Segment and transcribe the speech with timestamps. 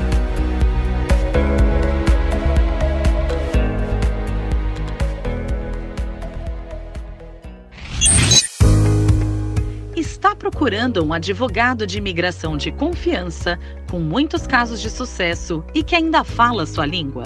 [9.97, 13.59] Está procurando um advogado de imigração de confiança,
[13.91, 17.25] com muitos casos de sucesso e que ainda fala sua língua?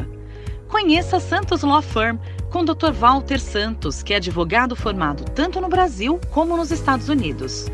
[0.69, 2.17] Conheça Santos Law Firm
[2.51, 2.93] com o Dr.
[2.93, 7.67] Walter Santos, que é advogado formado tanto no Brasil como nos Estados Unidos.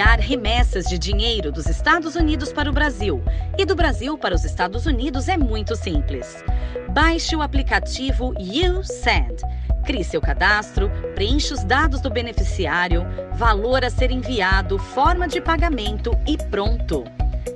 [0.00, 3.22] enviar remessas de dinheiro dos Estados Unidos para o Brasil
[3.58, 6.42] e do Brasil para os Estados Unidos é muito simples.
[6.88, 9.42] Baixe o aplicativo YouSend
[9.84, 13.04] Crie seu cadastro, preencha os dados do beneficiário,
[13.34, 17.04] valor a ser enviado, forma de pagamento e pronto.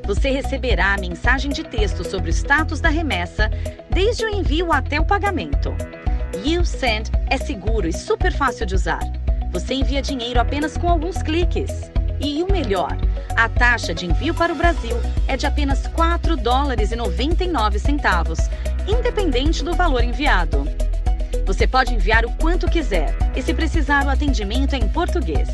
[0.04, 3.50] Você receberá a mensagem de texto sobre o status da remessa,
[3.88, 5.74] desde o envio até o pagamento.
[6.44, 9.00] YouSend é seguro e super fácil de usar.
[9.50, 11.90] Você envia dinheiro apenas com alguns cliques.
[12.20, 12.96] E o melhor,
[13.36, 14.96] a taxa de envio para o Brasil
[15.26, 18.38] é de apenas 4 dólares e 99 centavos,
[18.86, 20.66] independente do valor enviado.
[21.46, 25.48] Você pode enviar o quanto quiser e, se precisar, o atendimento é em português.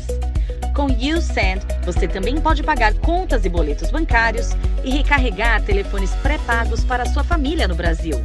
[0.73, 4.51] Com YouSend, você também pode pagar contas e boletos bancários
[4.83, 8.21] e recarregar telefones pré-pagos para sua família no Brasil.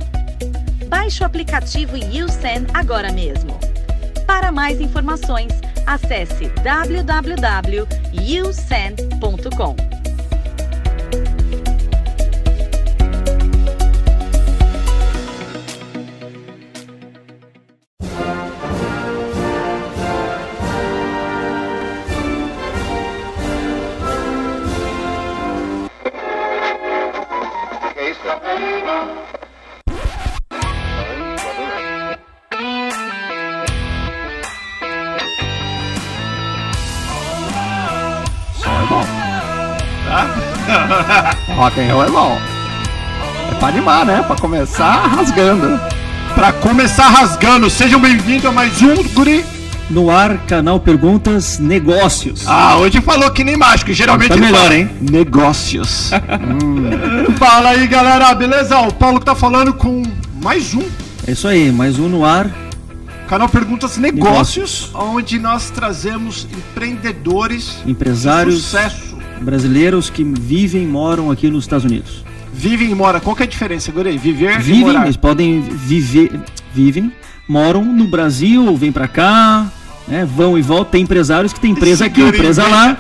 [0.87, 3.59] Baixe o aplicativo YouSend agora mesmo.
[4.27, 5.53] Para mais informações,
[5.87, 7.77] acesse www.usend.com.
[41.57, 42.39] Rock and roll é bom.
[43.51, 44.23] É pra animar, né?
[44.23, 45.81] Pra começar rasgando.
[46.35, 49.43] Pra começar rasgando, sejam bem-vindos a mais um Guri.
[49.89, 52.47] No ar, canal Perguntas Negócios.
[52.47, 54.29] Ah, hoje falou que nem mágico, geralmente.
[54.29, 54.91] Tá melhor, fala, hein?
[55.01, 56.11] Negócios.
[56.63, 57.33] hum.
[57.39, 58.79] Fala aí, galera, beleza?
[58.81, 60.03] O Paulo que tá falando com
[60.43, 60.83] mais um.
[61.27, 62.51] É isso aí, mais um no ar.
[63.31, 64.95] Canal Perguntas Negócios, Negócios.
[64.95, 69.06] onde nós trazemos empreendedores, empresários, sucesso
[69.41, 72.25] brasileiros que vivem e moram aqui nos Estados Unidos.
[72.53, 73.21] Vivem e moram.
[73.21, 74.17] Qual que é a diferença, Gurei?
[74.17, 75.05] Viver vivem, e morar.
[75.05, 76.41] Eles podem viver,
[76.73, 77.13] vivem,
[77.47, 79.71] moram no Brasil, vêm para cá,
[80.09, 80.25] né?
[80.25, 80.93] Vão e voltam.
[80.93, 82.97] Tem empresários que tem empresa aqui, empresa lá,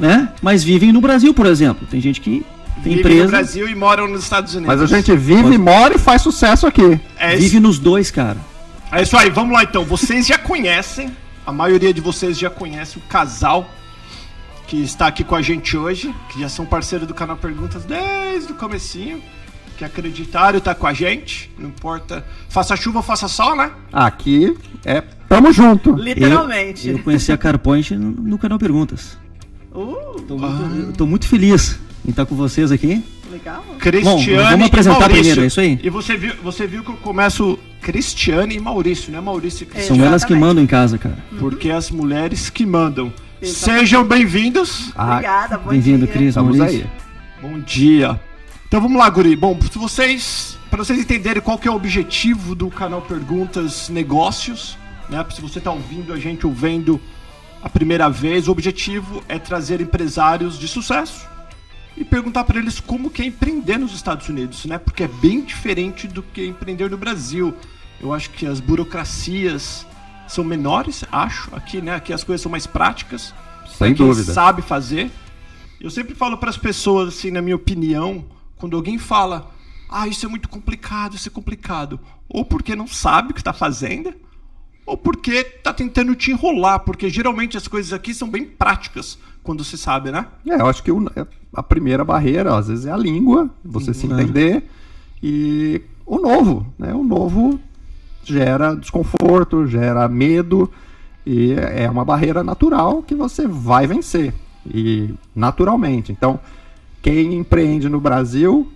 [0.00, 0.28] né?
[0.42, 1.86] Mas vivem no Brasil, por exemplo.
[1.88, 2.44] Tem gente que
[2.82, 3.24] tem vive empresa.
[3.24, 4.74] no Brasil e moram nos Estados Unidos.
[4.74, 5.58] Mas a gente vive, Pode...
[5.58, 7.00] mora e faz sucesso aqui.
[7.16, 8.38] É vive nos dois, cara.
[8.90, 9.84] É isso aí, vamos lá então.
[9.84, 11.10] Vocês já conhecem,
[11.46, 13.70] a maioria de vocês já conhece o casal
[14.72, 18.52] que está aqui com a gente hoje, que já são parceiros do canal Perguntas desde
[18.52, 19.20] o comecinho,
[19.76, 23.70] que acreditaram tá com a gente, não importa, faça chuva ou faça sol, né?
[23.92, 25.92] Aqui é tamo junto.
[25.92, 26.88] Literalmente.
[26.88, 29.18] Eu, eu conheci a Carpoint no, no canal Perguntas.
[29.74, 30.92] Uh, tô, muito, ah.
[30.96, 33.04] tô muito feliz em estar com vocês aqui.
[33.30, 33.62] Legal.
[33.78, 35.78] Cristiane Bom, vamos apresentar primeiro, é isso aí?
[35.82, 39.20] E você viu, você viu que eu começo Cristiane e Maurício, né?
[39.20, 41.18] Maurício e São elas que mandam em casa, cara.
[41.38, 43.12] Porque as mulheres que mandam.
[43.42, 44.92] Sejam bem-vindos.
[44.94, 46.36] Ah, Obrigada, bom Bem-vindo, Cris.
[46.36, 46.86] Vamos aí.
[47.40, 48.20] Bom dia.
[48.68, 49.34] Então vamos lá, Guri.
[49.34, 54.78] Bom, se vocês, para vocês entenderem qual que é o objetivo do canal Perguntas Negócios,
[55.08, 55.26] né?
[55.34, 57.00] Se você está ouvindo a gente ou vendo
[57.60, 61.26] a primeira vez, o objetivo é trazer empresários de sucesso
[61.96, 64.78] e perguntar para eles como que é empreender nos Estados Unidos, né?
[64.78, 67.52] Porque é bem diferente do que empreender no Brasil.
[68.00, 69.84] Eu acho que as burocracias
[70.32, 71.94] são menores, acho, aqui, né?
[71.94, 73.34] Aqui as coisas são mais práticas.
[73.76, 74.32] Sem dúvida.
[74.32, 75.10] sabe fazer.
[75.80, 78.24] Eu sempre falo para as pessoas, assim, na minha opinião,
[78.56, 79.50] quando alguém fala,
[79.88, 81.98] ah, isso é muito complicado, isso é complicado,
[82.28, 84.14] ou porque não sabe o que está fazendo,
[84.86, 89.64] ou porque está tentando te enrolar, porque geralmente as coisas aqui são bem práticas quando
[89.64, 90.26] se sabe, né?
[90.46, 93.94] É, eu acho que é, a primeira barreira, às vezes, é a língua, você uhum.
[93.94, 94.64] se entender,
[95.22, 96.94] e o novo, né?
[96.94, 97.60] O novo
[98.24, 100.70] gera desconforto, gera medo
[101.24, 104.34] e é uma barreira natural que você vai vencer
[104.66, 106.12] e naturalmente.
[106.12, 106.38] Então,
[107.00, 108.72] quem empreende no Brasil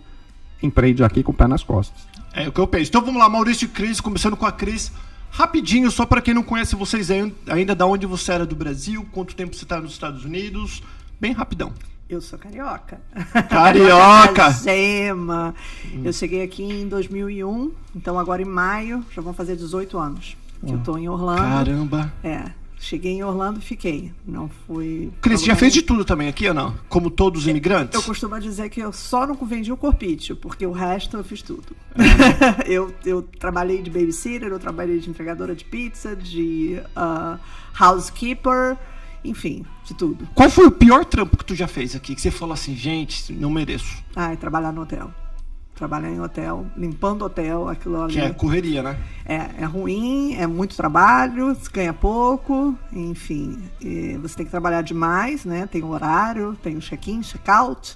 [0.63, 2.07] empreende aqui com o pé nas costas.
[2.33, 2.91] É o que eu penso.
[2.91, 4.93] Então vamos lá, Maurício e Cris, começando com a Cris.
[5.31, 9.35] Rapidinho, só para quem não conhece vocês ainda, da onde você era do Brasil, quanto
[9.35, 10.83] tempo você está nos Estados Unidos,
[11.21, 11.73] bem rapidão.
[12.09, 13.01] Eu sou carioca.
[13.49, 14.53] Carioca!
[14.63, 15.55] Gema.
[15.85, 16.03] Hum.
[16.05, 20.37] Eu cheguei aqui em 2001, então agora em maio já vão fazer 18 anos.
[20.65, 21.43] Que eu tô em Orlando.
[21.43, 22.13] Caramba!
[22.23, 22.45] É.
[22.79, 24.13] Cheguei em Orlando e fiquei.
[24.25, 25.11] Não fui.
[25.21, 26.75] Cris, já fez de tudo também aqui ou não?
[26.89, 27.95] Como todos os imigrantes?
[27.95, 31.25] Eu, eu costumo dizer que eu só não vendi o corpício, porque o resto eu
[31.25, 31.75] fiz tudo.
[32.67, 37.39] eu, eu trabalhei de babysitter, eu trabalhei de entregadora de pizza, de uh,
[37.79, 38.77] housekeeper
[39.29, 40.29] enfim, de tudo.
[40.35, 42.15] Qual foi o pior trampo que tu já fez aqui?
[42.15, 44.03] Que você falou assim, gente, não mereço.
[44.15, 45.11] Ah, é trabalhar no hotel.
[45.75, 48.15] Trabalhar em hotel, limpando hotel, aquilo ali.
[48.15, 48.99] Que é correria, né?
[49.27, 53.59] É, é ruim, é muito trabalho, se ganha pouco, enfim.
[54.23, 55.67] você tem que trabalhar demais, né?
[55.67, 57.95] Tem o horário, tem o check-in, check-out.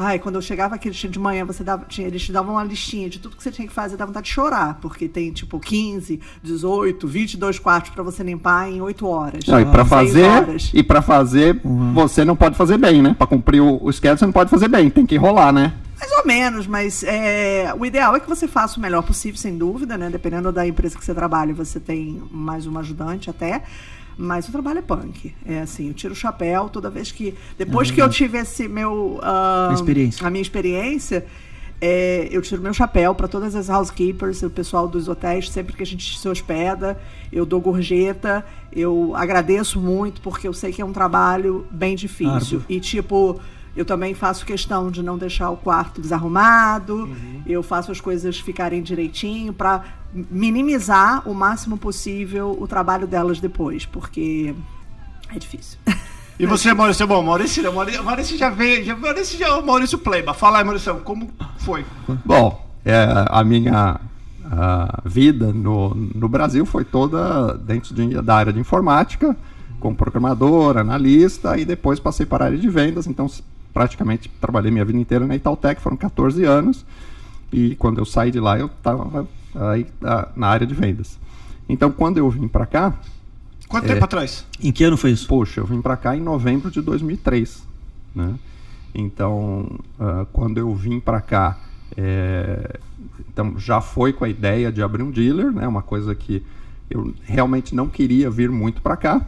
[0.00, 3.10] Ai, quando eu chegava aqui de manhã, você dava, tinha, eles te davam uma listinha
[3.10, 6.20] de tudo que você tinha que fazer, dá vontade de chorar, porque tem tipo 15,
[6.40, 9.44] 18, 22 quartos para você limpar em 8 horas.
[9.44, 10.70] Não, e para fazer, horas.
[10.72, 11.92] e para fazer, uhum.
[11.94, 13.12] você não pode fazer bem, né?
[13.18, 15.74] Para cumprir o, o schedule, você não pode fazer bem, tem que enrolar, né?
[15.98, 19.58] Mais ou menos, mas é, o ideal é que você faça o melhor possível, sem
[19.58, 20.08] dúvida, né?
[20.08, 23.64] Dependendo da empresa que você trabalha, você tem mais uma ajudante até.
[24.18, 25.32] Mas o trabalho é punk.
[25.46, 27.34] É assim, eu tiro o chapéu toda vez que.
[27.56, 29.20] Depois é que eu tive esse meu.
[29.22, 30.26] Uh, a experiência.
[30.26, 31.24] A minha experiência.
[31.80, 35.82] é, eu tiro meu chapéu para todas as housekeepers, o pessoal dos hotéis, sempre que
[35.82, 36.98] a gente se hospeda,
[37.32, 42.58] eu dou gorjeta, eu agradeço muito, porque eu sei que é um trabalho bem difícil.
[42.58, 42.64] Árduo.
[42.68, 43.40] E, tipo,
[43.76, 47.42] eu também faço questão de não deixar o quarto desarrumado, uhum.
[47.46, 53.86] eu faço as coisas ficarem direitinho para minimizar o máximo possível o trabalho delas depois,
[53.86, 54.54] porque
[55.34, 55.78] é difícil.
[56.38, 57.04] E você, Maurício?
[57.06, 58.84] Bom, Maurício, Maurício, Maurício já veio.
[58.84, 60.32] Já, Maurício já Maurício Pleiba.
[60.32, 61.84] Fala aí, Maurício, como foi?
[62.24, 64.00] Bom, é, a minha
[64.50, 69.36] a vida no, no Brasil foi toda dentro de, da área de informática,
[69.78, 73.06] como programador, analista, e depois passei para a área de vendas.
[73.06, 73.28] Então,
[73.78, 76.84] praticamente trabalhei minha vida inteira na Itautec, foram 14 anos.
[77.52, 79.24] E quando eu saí de lá, eu estava
[80.34, 81.16] na área de vendas.
[81.68, 82.98] Então, quando eu vim para cá,
[83.68, 84.44] Quanto é, tempo atrás?
[84.60, 85.28] Em que ano foi isso?
[85.28, 87.62] Poxa, eu vim para cá em novembro de 2003,
[88.16, 88.34] né?
[88.92, 91.56] Então, uh, quando eu vim para cá,
[91.96, 92.80] é,
[93.30, 95.68] então já foi com a ideia de abrir um dealer, né?
[95.68, 96.42] Uma coisa que
[96.90, 99.24] eu realmente não queria vir muito para cá,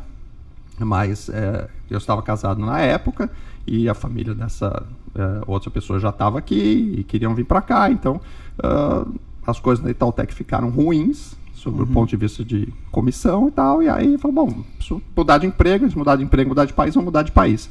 [0.77, 3.31] mas é, eu estava casado na época
[3.67, 7.91] e a família dessa é, outra pessoa já estava aqui e queriam vir para cá,
[7.91, 8.21] então
[8.59, 9.13] uh,
[9.47, 11.91] as coisas na Itautec ficaram ruins, sobre uhum.
[11.91, 13.83] o ponto de vista de comissão e tal.
[13.83, 16.95] E aí falou, bom, preciso mudar de emprego, se mudar de emprego, mudar de país,
[16.95, 17.69] vamos mudar de país.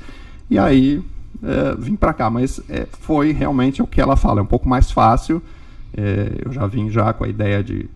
[0.48, 1.04] E aí
[1.42, 4.70] é, vim para cá, mas é, foi realmente o que ela fala, é um pouco
[4.70, 5.42] mais fácil.
[5.98, 7.90] É, eu já vim já com a ideia de,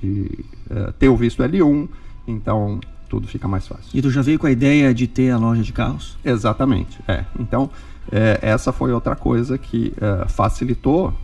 [0.00, 1.88] de é, ter o visto L1,
[2.26, 3.90] então tudo fica mais fácil.
[3.92, 6.16] E tu já veio com a ideia de ter a loja de carros?
[6.24, 7.24] Exatamente, é.
[7.38, 7.70] Então,
[8.10, 11.14] é, essa foi outra coisa que é, facilitou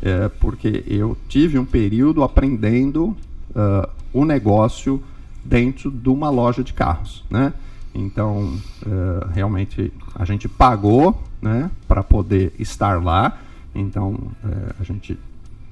[0.00, 3.16] é, porque eu tive um período aprendendo
[3.50, 5.02] uh, o negócio
[5.44, 7.52] dentro de uma loja de carros, né?
[7.94, 13.38] Então, uh, realmente, a gente pagou né, para poder estar lá.
[13.74, 15.18] Então, uh, a gente,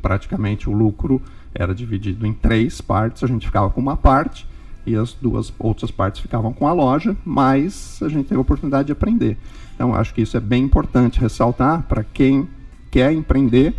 [0.03, 1.23] praticamente, o lucro
[1.55, 3.23] era dividido em três partes.
[3.23, 4.47] A gente ficava com uma parte
[4.87, 8.87] e as duas outras partes ficavam com a loja, mas a gente teve a oportunidade
[8.87, 9.37] de aprender.
[9.75, 12.49] Então, acho que isso é bem importante ressaltar para quem
[12.91, 13.75] quer empreender.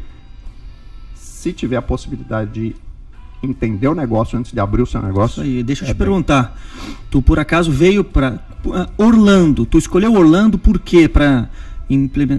[1.16, 2.76] Se tiver a possibilidade de
[3.42, 5.42] entender o negócio antes de abrir o seu negócio.
[5.42, 6.08] Isso aí, deixa eu é te bem...
[6.08, 6.60] perguntar.
[7.10, 8.40] Tu por acaso veio para
[8.98, 9.66] Orlando?
[9.66, 11.08] Tu escolheu Orlando por quê?
[11.08, 11.50] Para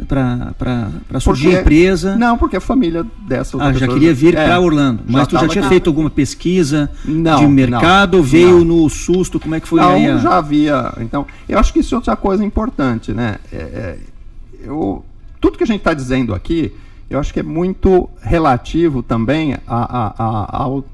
[0.06, 2.16] para surgir porque, a empresa?
[2.16, 3.56] Não, porque a família dessa.
[3.62, 5.02] Ah, já queria vir é, para Orlando.
[5.06, 5.68] Mas tu já tinha aqui.
[5.68, 8.18] feito alguma pesquisa não, de mercado?
[8.18, 8.82] Não, veio não.
[8.82, 9.40] no susto?
[9.40, 10.06] Como é que foi não, aí?
[10.06, 10.18] A...
[10.18, 10.92] já havia.
[11.00, 13.38] Então, eu acho que isso é outra coisa importante, né?
[13.52, 13.98] É, é,
[14.64, 15.04] eu,
[15.40, 16.72] tudo que a gente está dizendo aqui
[17.10, 20.84] eu acho que é muito relativo também a, a, a, ao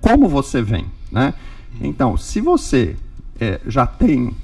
[0.00, 1.34] como você vem, né?
[1.80, 2.96] Então, se você
[3.38, 4.34] é, já tem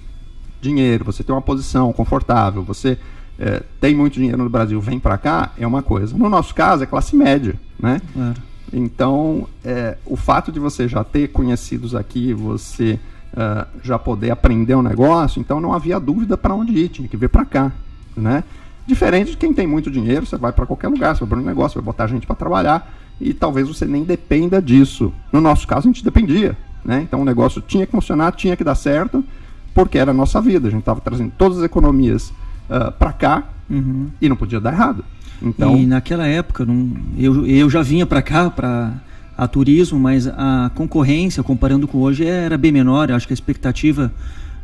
[0.60, 2.98] dinheiro, você tem uma posição confortável, você
[3.38, 6.16] é, tem muito dinheiro no Brasil, vem para cá, é uma coisa.
[6.16, 8.00] No nosso caso, é classe média, né?
[8.12, 8.34] Claro.
[8.72, 12.98] Então, é, o fato de você já ter conhecidos aqui, você
[13.34, 17.16] uh, já poder aprender um negócio, então não havia dúvida para onde ir, tinha que
[17.16, 17.72] vir para cá,
[18.16, 18.42] né?
[18.86, 21.44] Diferente de quem tem muito dinheiro, você vai para qualquer lugar, você vai para um
[21.44, 25.12] negócio, vai botar gente para trabalhar e talvez você nem dependa disso.
[25.32, 26.56] No nosso caso, a gente dependia.
[26.84, 27.00] Né?
[27.00, 29.24] Então o negócio tinha que funcionar, tinha que dar certo,
[29.72, 30.68] porque era a nossa vida.
[30.68, 32.30] A gente estava trazendo todas as economias
[32.68, 34.08] uh, ah, para cá uhum.
[34.20, 35.04] e não podia dar errado.
[35.42, 35.76] Então...
[35.76, 38.92] E naquela época, não, eu, eu já vinha para cá, para
[39.36, 43.10] a turismo, mas a concorrência, comparando com hoje, era bem menor.
[43.10, 44.12] Eu acho que a expectativa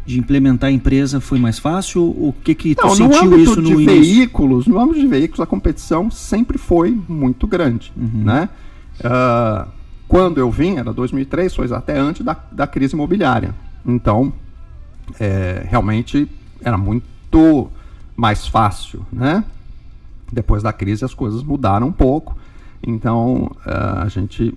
[0.06, 2.02] de implementar a empresa foi mais fácil?
[2.02, 5.46] O que que tu Não, sentiu isso no de veículos, no âmbito de veículos, a
[5.46, 8.24] competição sempre foi muito grande, uhum.
[8.24, 8.48] né?
[9.00, 9.68] Uh,
[10.08, 13.54] quando eu vim, era 2003, foi até antes da, da crise imobiliária.
[13.86, 14.32] Então,
[15.18, 16.28] é, realmente
[16.60, 17.70] era muito
[18.20, 19.42] mais fácil, né?
[20.30, 22.36] Depois da crise as coisas mudaram um pouco.
[22.86, 24.54] Então, uh, a gente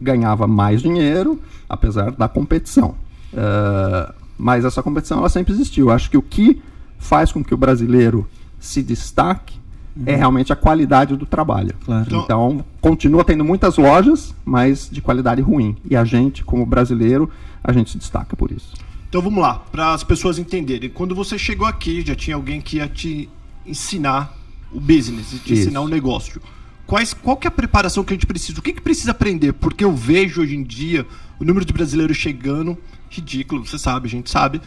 [0.00, 1.38] ganhava mais dinheiro,
[1.68, 2.94] apesar da competição.
[3.34, 5.88] Uh, mas essa competição ela sempre existiu.
[5.88, 6.62] Eu acho que o que
[6.98, 8.26] faz com que o brasileiro
[8.58, 9.60] se destaque
[9.94, 10.04] uhum.
[10.06, 11.74] é realmente a qualidade do trabalho.
[11.84, 12.06] Claro.
[12.06, 15.76] Então, então, continua tendo muitas lojas, mas de qualidade ruim.
[15.88, 17.28] E a gente, como brasileiro,
[17.62, 18.72] a gente se destaca por isso.
[19.12, 20.88] Então vamos lá, para as pessoas entenderem.
[20.88, 23.28] Quando você chegou aqui, já tinha alguém que ia te
[23.66, 24.34] ensinar
[24.72, 25.64] o business, te isso.
[25.64, 26.40] ensinar o negócio.
[26.86, 28.58] Quais, qual que é a preparação que a gente precisa?
[28.58, 29.52] O que, que precisa aprender?
[29.52, 31.06] Porque eu vejo hoje em dia
[31.38, 32.78] o número de brasileiros chegando
[33.10, 34.62] ridículo, você sabe, a gente sabe.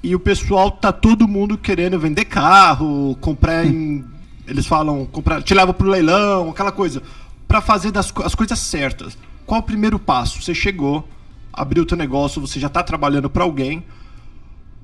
[0.00, 4.04] E o pessoal tá todo mundo querendo vender carro, comprar em.
[4.46, 7.02] Eles falam, comprar, te leva pro leilão, aquela coisa.
[7.48, 9.18] para fazer das, as coisas certas.
[9.44, 10.40] Qual o primeiro passo?
[10.40, 11.08] Você chegou,
[11.52, 13.84] abriu o teu negócio, você já está trabalhando para alguém.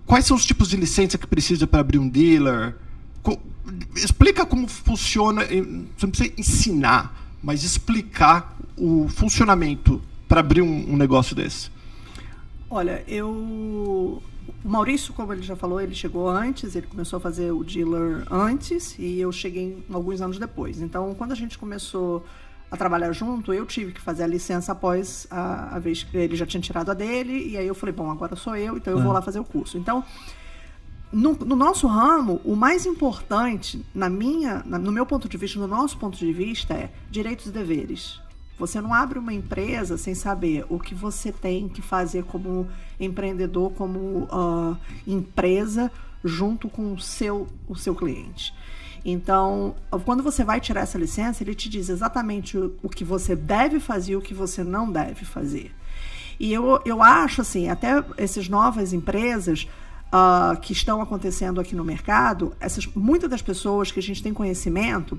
[0.06, 2.75] Quais são os tipos de licença que precisa para abrir um dealer?
[3.94, 5.44] explica como funciona.
[5.44, 11.70] Você não precisa ensinar, mas explicar o funcionamento para abrir um, um negócio desse.
[12.70, 14.22] Olha, eu
[14.64, 18.26] o Maurício, como ele já falou, ele chegou antes, ele começou a fazer o dealer
[18.30, 20.80] antes e eu cheguei alguns anos depois.
[20.80, 22.25] Então, quando a gente começou
[22.70, 26.37] a trabalhar junto, eu tive que fazer a licença após a, a vez que ele
[26.37, 29.02] já tinha tirado a dele, e aí eu falei, bom, agora sou eu, então eu
[29.02, 29.78] vou lá fazer o curso.
[29.78, 30.04] Então,
[31.10, 35.58] no, no nosso ramo, o mais importante, na minha, na, no meu ponto de vista,
[35.58, 38.20] no nosso ponto de vista, é direitos e deveres.
[38.58, 43.72] Você não abre uma empresa sem saber o que você tem que fazer como empreendedor,
[43.72, 45.90] como uh, empresa,
[46.25, 48.52] junto com o seu, o seu cliente.
[49.05, 49.75] Então,
[50.05, 54.12] quando você vai tirar essa licença, ele te diz exatamente o, que você deve fazer
[54.12, 55.73] e o que você não deve fazer.
[56.38, 59.67] E eu, eu acho assim, até essas novas empresas
[60.09, 64.33] uh, que estão acontecendo aqui no mercado, essas, muitas das pessoas que a gente tem
[64.33, 65.19] conhecimento,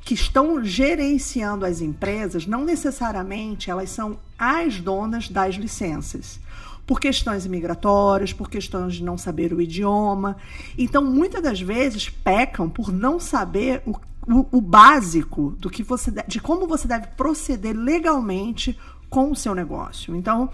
[0.00, 6.40] que estão gerenciando as empresas, não necessariamente elas são as donas das licenças.
[6.88, 10.38] Por questões migratórias, por questões de não saber o idioma.
[10.76, 13.92] Então, muitas das vezes pecam por não saber o,
[14.26, 18.76] o, o básico do que você de como você deve proceder legalmente
[19.10, 20.16] com o seu negócio.
[20.16, 20.50] Então,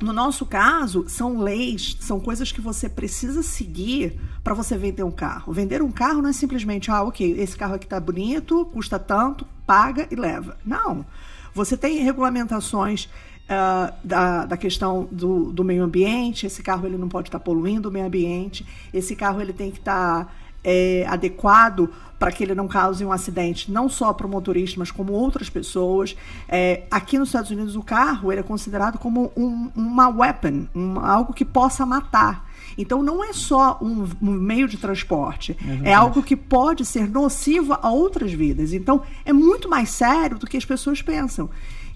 [0.00, 5.10] no nosso caso, são leis, são coisas que você precisa seguir para você vender um
[5.10, 5.52] carro.
[5.52, 9.46] Vender um carro não é simplesmente, ah, ok, esse carro aqui tá bonito, custa tanto,
[9.66, 10.58] paga e leva.
[10.66, 11.06] Não.
[11.54, 13.08] Você tem regulamentações
[13.48, 17.44] uh, da, da questão do, do meio ambiente, esse carro ele não pode estar tá
[17.44, 20.24] poluindo o meio ambiente, esse carro ele tem que estar.
[20.24, 20.30] Tá
[20.66, 21.88] é, adequado
[22.18, 25.48] para que ele não cause um acidente, não só para o motorista, mas como outras
[25.48, 26.16] pessoas.
[26.48, 30.98] É, aqui nos Estados Unidos, o carro ele é considerado como um, uma weapon, um,
[30.98, 32.50] algo que possa matar.
[32.76, 37.08] Então, não é só um, um meio de transporte, é, é algo que pode ser
[37.08, 38.72] nocivo a outras vidas.
[38.72, 41.48] Então, é muito mais sério do que as pessoas pensam.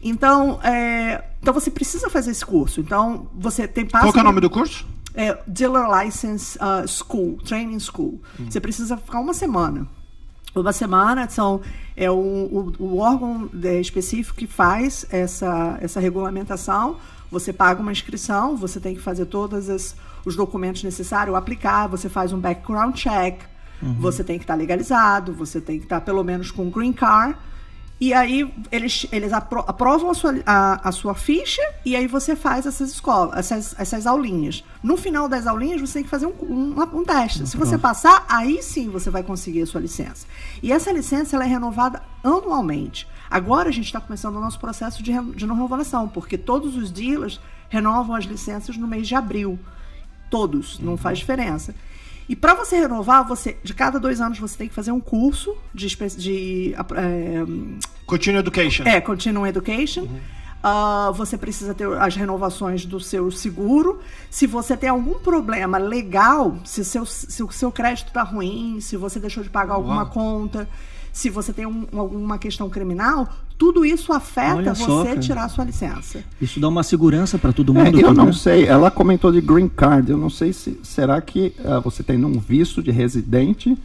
[0.02, 2.80] Então, é, então você precisa fazer esse curso.
[2.80, 4.86] Então, você tem Qual é o nome do curso?
[5.14, 8.20] é, Dealer License uh, School, Training School.
[8.38, 8.50] Uhum.
[8.50, 9.86] Você precisa ficar uma semana.
[10.54, 11.60] Uma semana são,
[11.96, 16.96] é o, o, o órgão é, específico que faz essa, essa regulamentação.
[17.30, 19.94] Você paga uma inscrição, você tem que fazer todos
[20.24, 23.40] os documentos necessários, aplicar, você faz um background check,
[23.80, 23.94] uhum.
[23.94, 27.36] você tem que estar legalizado, você tem que estar pelo menos com green card
[28.00, 32.34] e aí eles, eles apro aprovam a sua, a, a, sua ficha e aí você
[32.34, 34.64] faz essas escolas, essas, essas aulinhas.
[34.82, 37.46] No final das aulinhas, você tem que fazer um, um, um teste.
[37.46, 40.26] Se você passar, aí sim você vai conseguir a sua licença.
[40.62, 43.06] E essa licença ela é renovada anualmente.
[43.30, 47.38] Agora a gente está começando o nosso processo de, de renovação, porque todos os dealers
[47.68, 49.58] renovam as licenças no mês de abril.
[50.30, 51.74] Todos, não faz diferença.
[52.30, 55.52] E para você renovar, você de cada dois anos você tem que fazer um curso
[55.74, 57.44] de, de é,
[58.06, 58.84] Continuing Education.
[58.84, 60.02] É, Continuing Education.
[60.02, 60.20] Uhum.
[60.62, 63.98] Uh, você precisa ter as renovações do seu seguro.
[64.30, 68.96] Se você tem algum problema legal, se, seu, se o seu crédito está ruim, se
[68.96, 70.68] você deixou de pagar alguma conta,
[71.12, 73.28] se você tem um, alguma questão criminal,
[73.60, 76.24] tudo isso afeta você tirar a sua licença.
[76.40, 78.00] Isso dá uma segurança para todo mundo.
[78.00, 78.64] É, eu não sei.
[78.64, 80.10] Ela comentou de green card.
[80.10, 83.76] Eu não sei se será que uh, você tem um visto de residente,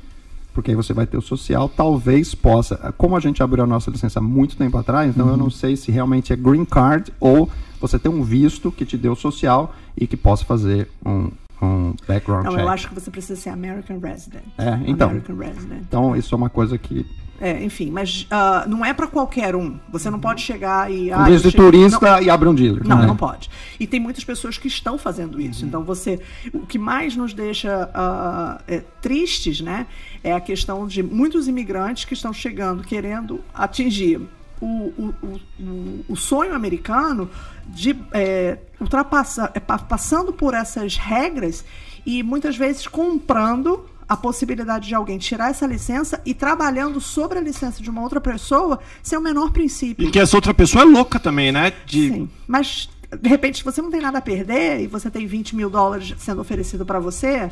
[0.53, 2.93] porque aí você vai ter o social, talvez possa.
[2.97, 5.33] Como a gente abriu a nossa licença há muito tempo atrás, então uhum.
[5.33, 7.49] eu não sei se realmente é green card ou
[7.81, 11.29] você tem um visto que te deu social e que possa fazer um,
[11.61, 12.61] um background não, check.
[12.61, 14.43] eu acho que você precisa ser American Resident.
[14.57, 15.09] É, então.
[15.09, 15.81] American Resident.
[15.81, 17.05] Então, isso é uma coisa que
[17.39, 19.77] é, enfim, mas uh, não é para qualquer um.
[19.91, 21.11] Você não pode chegar e.
[21.11, 22.87] Ah, de turista não, e abrir um dealer.
[22.87, 23.07] Não, não, é.
[23.07, 23.49] não, pode.
[23.77, 25.61] E tem muitas pessoas que estão fazendo isso.
[25.61, 25.67] Uhum.
[25.67, 26.19] Então você.
[26.53, 29.85] O que mais nos deixa uh, é, tristes, né?
[30.23, 34.21] É a questão de muitos imigrantes que estão chegando querendo atingir
[34.61, 35.13] o, o,
[35.59, 37.29] o, o sonho americano
[37.67, 41.65] de é, ultrapassar, é, passando por essas regras
[42.05, 47.41] e muitas vezes comprando a possibilidade de alguém tirar essa licença e trabalhando sobre a
[47.41, 50.07] licença de uma outra pessoa sem o menor princípio.
[50.07, 51.73] E que essa outra pessoa é louca também, né?
[51.85, 52.09] De...
[52.09, 52.87] Sim, mas
[53.19, 56.41] de repente você não tem nada a perder e você tem 20 mil dólares sendo
[56.41, 57.51] oferecido para você,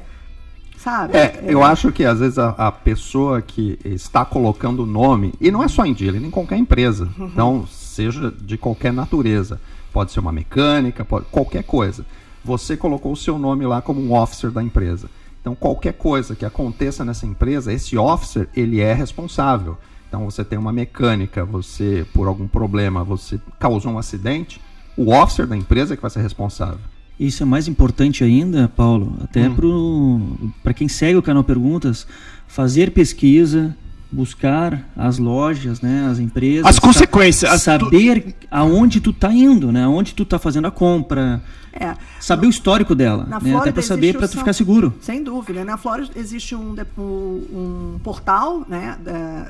[0.84, 1.18] sabe?
[1.18, 5.34] É, é, eu acho que às vezes a, a, pessoa que está colocando o nome,
[5.40, 7.28] e não é só em dealer, em qualquer empresa, uhum.
[7.28, 9.62] então seja de qualquer natureza,
[9.94, 12.06] pode ser uma mecânica, pode, qualquer coisa.
[12.44, 15.10] Você colocou o seu nome lá como um officer da empresa.
[15.40, 19.78] Então, qualquer coisa que aconteça nessa empresa, esse officer, ele é responsável.
[20.08, 24.62] Então, você tem uma mecânica, você, por algum problema, você causou um acidente,
[24.96, 26.80] o officer da empresa é que vai ser responsável.
[27.24, 30.52] Isso é mais importante ainda, Paulo, até hum.
[30.62, 32.06] para quem segue o canal Perguntas,
[32.50, 33.74] fazer pesquisa,
[34.12, 38.48] buscar as lojas, né, as empresas, as consequências, saber tu...
[38.52, 41.96] aonde tu tá indo, né, aonde tu tá fazendo a compra, é.
[42.20, 44.94] saber o histórico dela, né, até para saber para tu ficar seguro.
[45.00, 48.98] Sem dúvida, na Flórida existe um, um, um portal, né,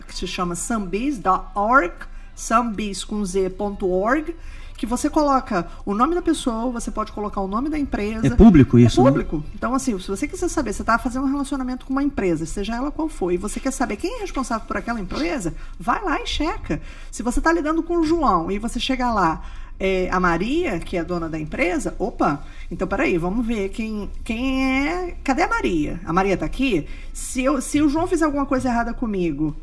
[0.08, 1.92] que se chama sunbiz.org,
[2.36, 4.36] sunbiz com z.org
[4.84, 8.28] que você coloca o nome da pessoa, você pode colocar o nome da empresa.
[8.28, 9.00] É público isso?
[9.00, 9.38] É público.
[9.38, 9.44] Né?
[9.56, 12.76] Então, assim, se você quiser saber, você está fazendo um relacionamento com uma empresa, seja
[12.76, 16.22] ela qual for, e você quer saber quem é responsável por aquela empresa, vai lá
[16.22, 16.82] e checa.
[17.10, 19.42] Se você está lidando com o João e você chega lá,
[19.80, 24.66] é, a Maria, que é dona da empresa, opa, então peraí, vamos ver quem, quem
[24.86, 25.16] é.
[25.24, 26.02] Cadê a Maria?
[26.04, 26.86] A Maria está aqui?
[27.14, 29.56] Se, eu, se o João fizer alguma coisa errada comigo,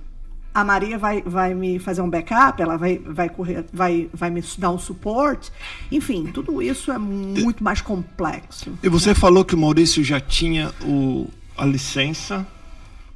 [0.52, 4.42] a Maria vai, vai me fazer um backup, ela vai, vai, correr, vai, vai me
[4.58, 5.52] dar um suporte.
[5.90, 8.72] Enfim, tudo isso é muito mais complexo.
[8.82, 12.46] E você falou que o Maurício já tinha o, a licença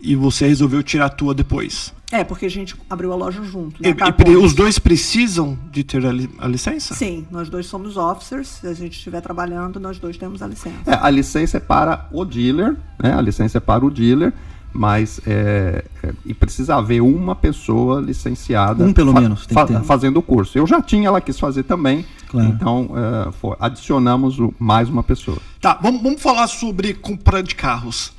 [0.01, 1.93] e você resolveu tirar a tua depois.
[2.13, 3.83] É, porque a gente abriu a loja junto.
[3.83, 3.89] Né?
[4.25, 6.95] E, e, os dois precisam de ter a, li, a, licença?
[6.95, 8.47] Sim, nós dois somos officers.
[8.47, 10.79] Se a gente estiver trabalhando, nós dois temos a licença.
[10.87, 13.15] É, a licença é para o dealer, né?
[13.15, 14.33] A licença é para o dealer
[14.75, 20.17] mas é, é, e precisa haver uma pessoa licenciada um pelo fa menos fa fazendo
[20.17, 20.59] o curso.
[20.59, 22.05] Eu já tinha ela quis fazer também.
[22.27, 22.49] Claro.
[22.49, 25.39] então é, foi, adicionamos o, mais uma pessoa.
[25.61, 28.13] Tá vamos, vamos falar sobre compra de carros.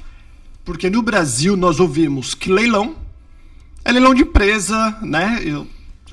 [0.63, 2.95] Porque no Brasil nós ouvimos que leilão
[3.83, 5.41] é leilão de empresa né?
[5.43, 5.67] Eu,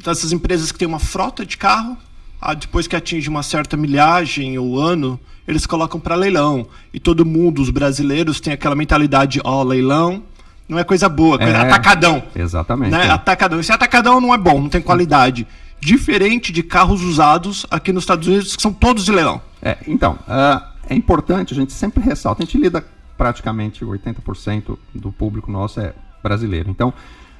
[0.04, 1.96] essas empresas que têm uma frota de carro
[2.40, 6.66] ah, depois que atinge uma certa milhagem ou ano eles colocam para leilão.
[6.92, 10.24] E todo mundo os brasileiros tem aquela mentalidade ó oh, leilão
[10.72, 12.22] não é coisa boa, é, atacadão.
[12.34, 12.90] Exatamente.
[12.90, 13.06] Né?
[13.06, 13.10] É.
[13.10, 13.60] Atacadão.
[13.60, 15.46] Esse atacadão não é bom, não tem qualidade.
[15.80, 19.40] Diferente de carros usados aqui nos Estados Unidos, que são todos de leilão.
[19.60, 22.84] É, então, uh, é importante, a gente sempre ressalta, a gente lida
[23.16, 26.70] praticamente 80% do público nosso é brasileiro.
[26.70, 26.92] Então,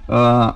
[0.09, 0.55] uh,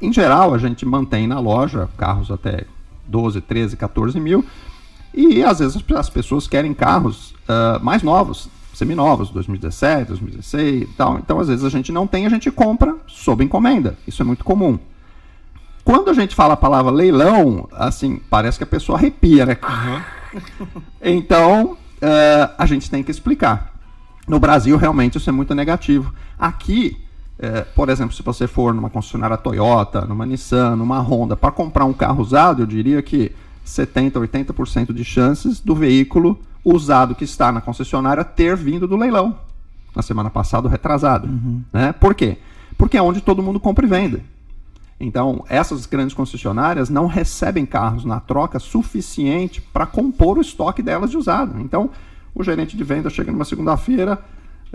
[0.00, 2.64] em geral, a gente mantém na loja carros até
[3.06, 4.44] 12, 13, 14 mil.
[5.12, 11.18] E às vezes as pessoas querem carros uh, mais novos, seminovos, 2017, 2016 e tal.
[11.18, 13.96] Então, às vezes, a gente não tem, a gente compra sob encomenda.
[14.06, 14.78] Isso é muito comum.
[15.84, 19.58] Quando a gente fala a palavra leilão, assim, parece que a pessoa arrepia, né?
[19.62, 20.42] Uhum.
[21.02, 23.74] então, uh, a gente tem que explicar.
[24.26, 26.12] No Brasil, realmente, isso é muito negativo.
[26.38, 26.96] Aqui,
[27.38, 31.84] uh, por exemplo, se você for numa concessionária Toyota, numa Nissan, numa Honda, para comprar
[31.84, 33.32] um carro usado, eu diria que
[33.62, 39.38] 70, 80% de chances do veículo usado que está na concessionária ter vindo do leilão.
[39.94, 41.28] Na semana passada, retrasado.
[41.28, 41.62] Uhum.
[41.72, 41.92] Né?
[41.92, 42.38] Por quê?
[42.76, 44.22] Porque é onde todo mundo compra e vende.
[44.98, 51.10] Então, essas grandes concessionárias não recebem carros na troca suficiente para compor o estoque delas
[51.10, 51.60] de usado.
[51.60, 51.90] Então,
[52.34, 54.18] o gerente de venda chega numa segunda-feira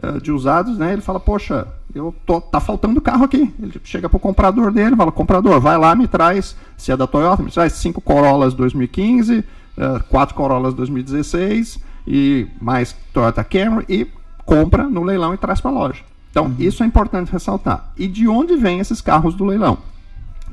[0.04, 0.94] uh, de usados, né?
[0.94, 3.54] Ele fala, poxa, eu tô, tá faltando carro aqui.
[3.62, 7.08] Ele chega para o comprador dele, fala, comprador, vai lá, me traz, se é da
[7.08, 9.44] Toyota, me traz cinco Corollas 2015,
[9.80, 14.08] uh, quatro Corollas 2016 e mais Toyota Camry e
[14.46, 16.04] compra no leilão e traz para a loja.
[16.32, 16.56] Então, uhum.
[16.60, 17.92] isso é importante ressaltar.
[17.98, 19.78] E de onde vêm esses carros do leilão?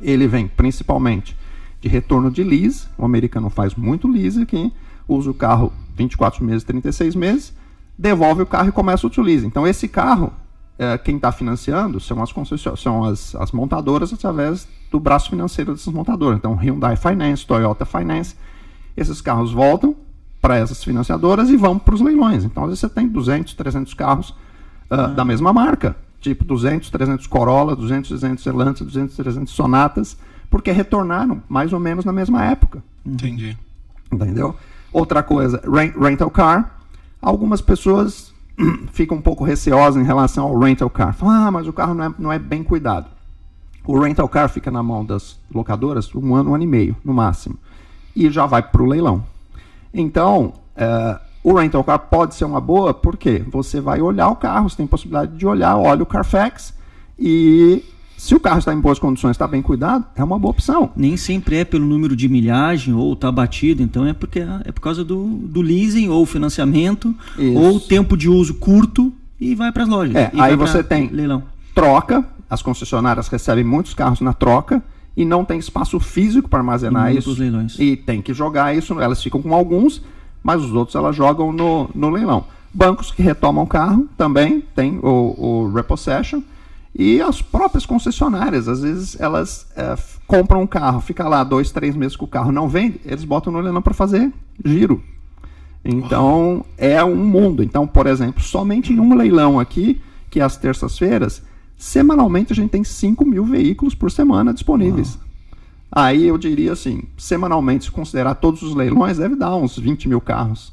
[0.00, 1.36] Ele vem principalmente
[1.80, 2.86] de retorno de lease.
[2.96, 4.72] O americano faz muito lease aqui,
[5.06, 7.54] usa o carro 24 meses, 36 meses,
[7.98, 9.46] devolve o carro e começa o lease.
[9.46, 10.32] Então, esse carro,
[10.78, 12.30] é, quem está financiando são as
[12.78, 16.38] são as, as montadoras através do braço financeiro dessas montadoras.
[16.38, 18.34] Então, Hyundai Finance, Toyota Finance,
[18.96, 19.94] esses carros voltam
[20.40, 22.44] para essas financiadoras e vão para os leilões.
[22.44, 24.30] Então, às vezes você tem 200, 300 carros
[24.90, 30.16] uh, da mesma marca, tipo 200, 300 Corolla, 200, 300 Elantra, 200, 300 Sonatas,
[30.48, 32.82] porque retornaram mais ou menos na mesma época.
[33.04, 33.56] Entendi.
[34.10, 34.54] Entendeu?
[34.92, 36.78] Outra coisa, rent, rental car.
[37.20, 38.32] Algumas pessoas
[38.92, 41.12] ficam um pouco receosas em relação ao rental car.
[41.12, 43.06] Falam, ah, mas o carro não é, não é bem cuidado.
[43.84, 47.12] O rental car fica na mão das locadoras um ano, um ano e meio, no
[47.12, 47.58] máximo
[48.16, 49.22] e já vai para o leilão.
[49.92, 54.68] Então, uh, o rental car pode ser uma boa, porque você vai olhar o carro,
[54.68, 56.74] você tem possibilidade de olhar, olha o Carfax
[57.18, 57.84] e
[58.16, 60.90] se o carro está em boas condições, está bem cuidado, é uma boa opção.
[60.96, 64.80] Nem sempre é pelo número de milhagem ou está batido, então é porque é por
[64.80, 67.58] causa do, do leasing ou financiamento Isso.
[67.58, 70.16] ou tempo de uso curto e vai para as lojas.
[70.16, 71.42] É, aí você tem leilão.
[71.74, 74.82] troca, as concessionárias recebem muitos carros na troca
[75.16, 77.34] e não tem espaço físico para armazenar isso.
[77.38, 77.78] Leilões.
[77.78, 80.02] E tem que jogar isso, elas ficam com alguns,
[80.42, 82.44] mas os outros elas jogam no, no leilão.
[82.72, 86.42] Bancos que retomam o carro também tem o, o repossession.
[86.98, 89.94] E as próprias concessionárias, às vezes elas é,
[90.26, 93.52] compram um carro, fica lá dois, três meses com o carro não vende, eles botam
[93.52, 94.32] no leilão para fazer
[94.64, 95.02] giro.
[95.84, 97.62] Então, é um mundo.
[97.62, 100.00] Então, por exemplo, somente em um leilão aqui,
[100.30, 101.42] que é às terças-feiras,
[101.76, 105.18] semanalmente a gente tem 5 mil veículos por semana disponíveis.
[105.90, 110.20] Aí eu diria assim, semanalmente, se considerar todos os leilões, deve dar uns 20 mil
[110.20, 110.72] carros.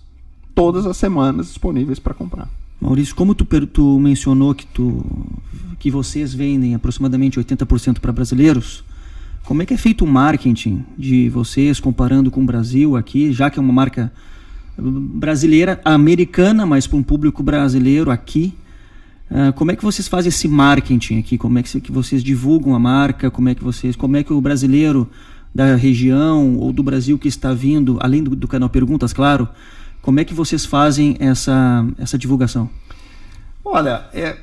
[0.55, 2.49] Todas as semanas disponíveis para comprar.
[2.79, 5.05] Maurício, como tu, tu mencionou que, tu,
[5.79, 8.83] que vocês vendem aproximadamente 80% para brasileiros,
[9.45, 13.49] como é que é feito o marketing de vocês comparando com o Brasil aqui, já
[13.49, 14.11] que é uma marca
[14.77, 18.53] brasileira, americana, mas para um público brasileiro aqui?
[19.35, 21.39] Ah, como é que vocês fazem esse marketing aqui?
[21.39, 23.31] Como é que, vocês divulgam a marca?
[23.31, 25.09] Como é que vocês, como é que o brasileiro
[25.53, 29.49] da região ou do Brasil que está vindo, além do, do canal Perguntas, claro,
[30.03, 32.69] como é que vocês fazem essa, essa divulgação?
[33.65, 34.37] Olha, é,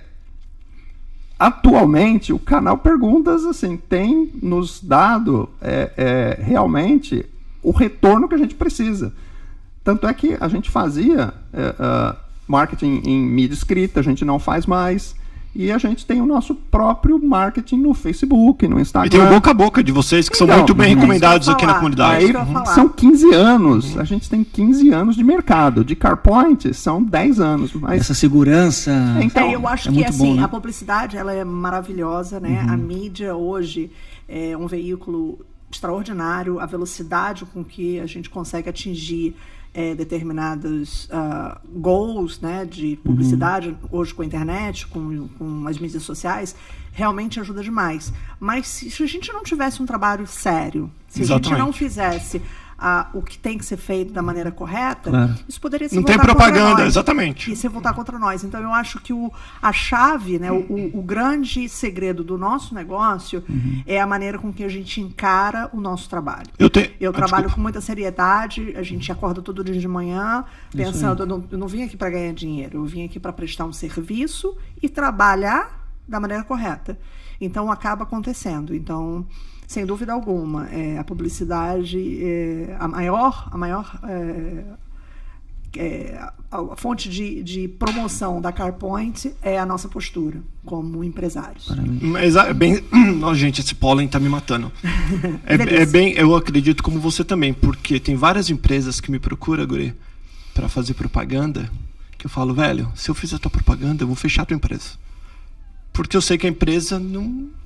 [1.38, 7.24] atualmente o canal Perguntas assim tem nos dado é, é, realmente
[7.62, 9.12] o retorno que a gente precisa.
[9.84, 12.16] Tanto é que a gente fazia é, ah,
[12.50, 15.14] marketing em mídia escrita, a gente não faz mais.
[15.52, 19.08] E a gente tem o nosso próprio marketing no Facebook, no Instagram.
[19.08, 21.00] E tem o boca a boca de vocês, que são Então, muito bem uhum.
[21.00, 22.26] recomendados aqui na comunidade.
[22.26, 22.66] Aí falar.
[22.66, 23.98] são 15 anos.
[23.98, 25.84] A gente tem 15 anos de mercado.
[25.84, 27.72] De CarPoint são 10 anos.
[27.72, 28.92] Mas Essa segurança.
[29.20, 30.44] Então, É, eu acho é que muito assim, bom, né?
[30.44, 32.64] a publicidade ela é maravilhosa, né?
[32.68, 33.90] A mídia hoje
[34.28, 39.34] é um veículo extraordinário, a velocidade com que a gente consegue atingir
[39.72, 46.02] é, determinados ah, goals né, de publicidade, hoje com a internet, com, com as mídias
[46.02, 46.54] sociais,
[46.92, 48.12] realmente ajuda demais.
[48.38, 51.58] Mas se, se a gente não tivesse um trabalho sério, se a gente Exatamente.
[51.58, 52.42] não fizesse
[52.80, 55.34] ah, o que tem que ser feito da maneira correta, Claro.
[55.48, 57.52] isso poderia se Não tem propaganda, exatamente.
[57.52, 58.42] E se voltar contra nós.
[58.42, 63.44] Então eu acho que o, a chave, né, o, o- grande segredo do nosso negócio
[63.86, 66.46] é a maneira com que a gente encara o nosso trabalho.
[66.58, 66.96] Eu, te...
[67.00, 67.54] Eu Ah, trabalho desculpa.
[67.56, 71.68] com muita seriedade, a gente acorda todo dia de manhã pensando, eu não, eu não
[71.68, 76.18] vim aqui para ganhar dinheiro, eu vim aqui para prestar um serviço e trabalhar da
[76.18, 76.98] maneira correta.
[77.40, 78.74] Então acaba acontecendo.
[78.74, 79.26] Então,
[79.70, 84.64] sem dúvida alguma, é, a publicidade é a maior, a maior é,
[85.76, 86.18] é,
[86.50, 91.72] a, a fonte de, de promoção da CarPoint é a nossa postura como empresários.
[92.02, 92.82] Mas é bem.
[93.20, 94.72] Nossa, gente, esse pólen tá me matando.
[95.46, 96.14] É, é bem.
[96.14, 99.94] Eu acredito como você também, porque tem várias empresas que me procuram, Guri,
[100.52, 101.70] pra fazer propaganda.
[102.18, 104.98] Que eu falo, velho, se eu fizer tua propaganda, eu vou fechar a tua empresa.
[105.92, 107.59] Porque eu sei que a empresa não.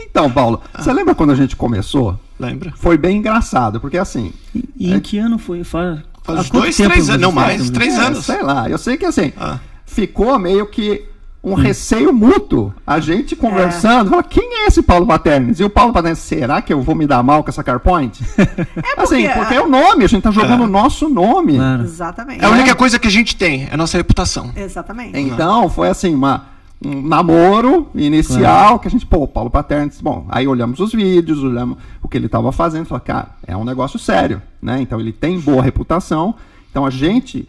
[0.00, 2.18] Então, Paulo, você lembra quando a gente começou?
[2.38, 2.72] Lembra?
[2.76, 4.32] Foi bem engraçado, porque assim.
[4.54, 5.62] E, e em que ano foi?
[5.62, 8.24] Faz, Faz dois, tempo três anos, não mais, três é, anos.
[8.24, 9.32] Sei lá, eu sei que assim.
[9.38, 9.58] Ah.
[9.84, 11.04] Ficou meio que
[11.42, 12.72] um receio mútuo.
[12.86, 15.58] A gente conversando, fala, quem é esse Paulo Paternes?
[15.58, 18.20] E o Paulo Paternes, será que eu vou me dar mal com essa CarPoint?
[18.96, 21.56] assim, porque- porque é o nome, a gente tá jogando o nosso nome.
[21.56, 21.82] Claro.
[21.82, 22.44] Exatamente.
[22.44, 24.52] É a única coisa que a gente tem, é a nossa reputação.
[24.54, 25.18] Exatamente.
[25.18, 26.46] Então, foi assim, uma,
[26.84, 31.76] um namoro inicial, que a gente, pô, Paulo Paternes, bom, aí olhamos os vídeos, olhamos
[32.02, 34.80] o que ele estava fazendo, falamos, cara, é um negócio sério, né?
[34.80, 36.34] Então ele tem boa reputação,
[36.70, 37.46] então a gente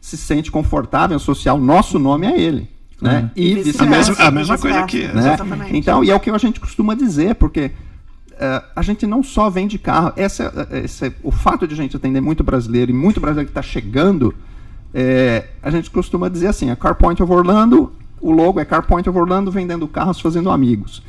[0.00, 2.68] se sente confortável em associar o nosso nome a ele.
[3.00, 3.30] Né?
[3.36, 5.06] E E vice A mesma, a mesma coisa aqui.
[5.08, 5.18] Né?
[5.18, 5.76] Exatamente.
[5.76, 7.72] Então, e é o que a gente costuma dizer, porque
[8.38, 12.20] eh, a gente não só vende carro, essa, esse, o fato de a gente atender
[12.20, 14.34] muito brasileiro e muito brasileiro que está chegando,
[14.94, 19.18] eh, a gente costuma dizer assim, a CarPoint of Orlando, o logo é CarPoint of
[19.18, 21.02] Orlando vendendo carros, fazendo amigos.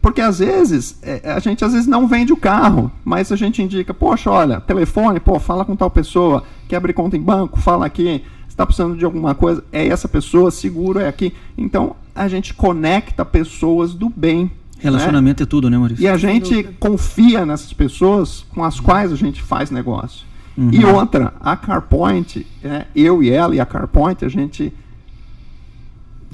[0.00, 3.62] Porque às vezes, eh, a gente às vezes não vende o carro, mas a gente
[3.62, 7.86] indica, poxa, olha, telefone, pô, fala com tal pessoa, quer abrir conta em banco, fala
[7.86, 11.32] aqui, está precisando de alguma coisa, é essa pessoa, seguro é aqui.
[11.56, 14.44] Então, a gente conecta pessoas do bem.
[14.44, 14.50] né?
[14.78, 16.02] Relacionamento é tudo, né, Maurício?
[16.02, 20.26] E a gente confia nessas pessoas com as quais a gente faz negócio.
[20.70, 24.72] E outra, a CarPoint, é, eu e ela e a CarPoint, a gente,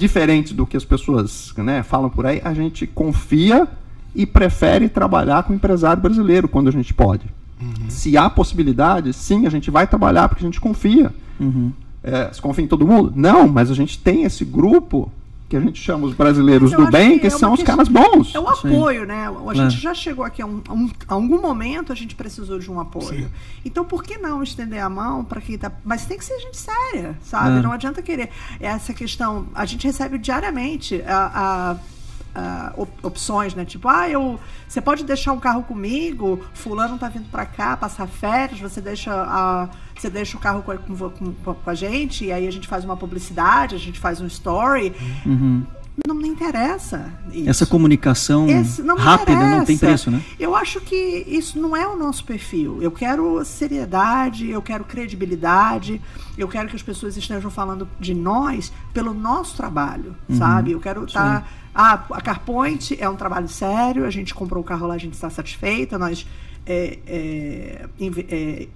[0.00, 3.68] diferente do que as pessoas né, falam por aí, a gente confia
[4.14, 7.26] e prefere trabalhar com o empresário brasileiro quando a gente pode.
[7.90, 11.12] Se há possibilidade, sim, a gente vai trabalhar porque a gente confia.
[11.38, 11.70] Uhum.
[12.02, 13.12] É, se confia em todo mundo?
[13.14, 15.12] Não, mas a gente tem esse grupo
[15.50, 18.32] que a gente chama os brasileiros do bem, que que, é são os caras bons.
[18.34, 19.28] É o apoio, né?
[19.48, 22.58] A gente já chegou aqui a, um, a, um- a algum momento a gente precisou
[22.60, 23.28] de um apoio.
[23.64, 25.72] Então por que não estender a mão para quem tá.
[25.84, 27.46] Mas tem que ser gente séria, sabe?
[27.48, 27.62] Claro.
[27.64, 28.30] Não adianta querer.
[28.60, 29.46] Essa questão.
[29.54, 31.30] A gente recebe diariamente a.
[31.34, 31.99] a-
[32.76, 33.64] op- opções, né?
[33.64, 38.06] Tipo, ah, eu, você pode deixar um carro comigo, fulano tá vindo para cá passar
[38.06, 42.46] férias, você deixa você deixa o carro com, com, com- com a gente e aí
[42.48, 44.94] a gente faz uma publicidade, a gente faz um story.
[45.26, 45.64] Uhum.
[46.06, 47.12] Não me interessa.
[47.32, 47.48] Isso.
[47.50, 50.10] Essa comunicação Esse não rápida não tem interessa.
[50.10, 50.22] preço, né?
[50.38, 50.96] Eu acho que
[51.28, 52.82] isso não é o nosso perfil.
[52.82, 56.00] Eu quero seriedade, eu quero credibilidade,
[56.38, 60.36] eu quero que as pessoas estejam falando de nós pelo nosso trabalho, Uhum.
[60.36, 60.72] sabe?
[60.72, 61.46] Eu quero estar.
[61.74, 65.14] Ah, a CarPoint é um trabalho sério, a gente comprou o carro lá, a gente
[65.14, 66.26] está satisfeita, nós.
[66.66, 67.88] é, é,
[68.28, 68.68] é,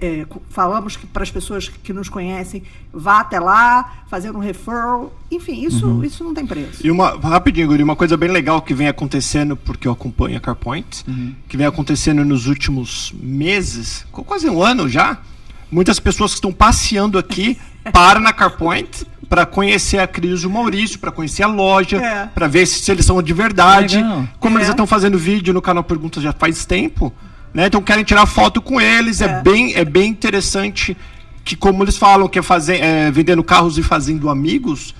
[0.00, 5.12] é, falamos que para as pessoas que nos conhecem, vá até lá, fazer um referral.
[5.30, 6.04] Enfim, isso, Uhum.
[6.04, 6.86] isso não tem preço.
[6.86, 10.40] E uma, rapidinho, Guri, uma coisa bem legal que vem acontecendo, porque eu acompanho a
[10.40, 11.04] CarPoint,
[11.48, 15.18] que vem acontecendo nos últimos meses, qu- quase um ano já.
[15.70, 17.58] Muitas pessoas que estão passeando aqui
[17.92, 22.26] param na CarPoint para conhecer a Cris e o Maurício, para conhecer a loja, É.
[22.26, 23.96] para ver se, se eles são de verdade.
[23.96, 24.28] Legal.
[24.38, 24.58] Como É.
[24.58, 27.12] eles já estão fazendo vídeo no canal Perguntas já faz tempo,
[27.54, 27.66] né?
[27.66, 29.20] Então querem tirar foto com eles.
[29.22, 29.42] É, É.
[29.42, 30.96] bem, é bem interessante
[31.44, 34.94] que, como eles falam, que é, fazer, é vendendo carros e fazendo amigos.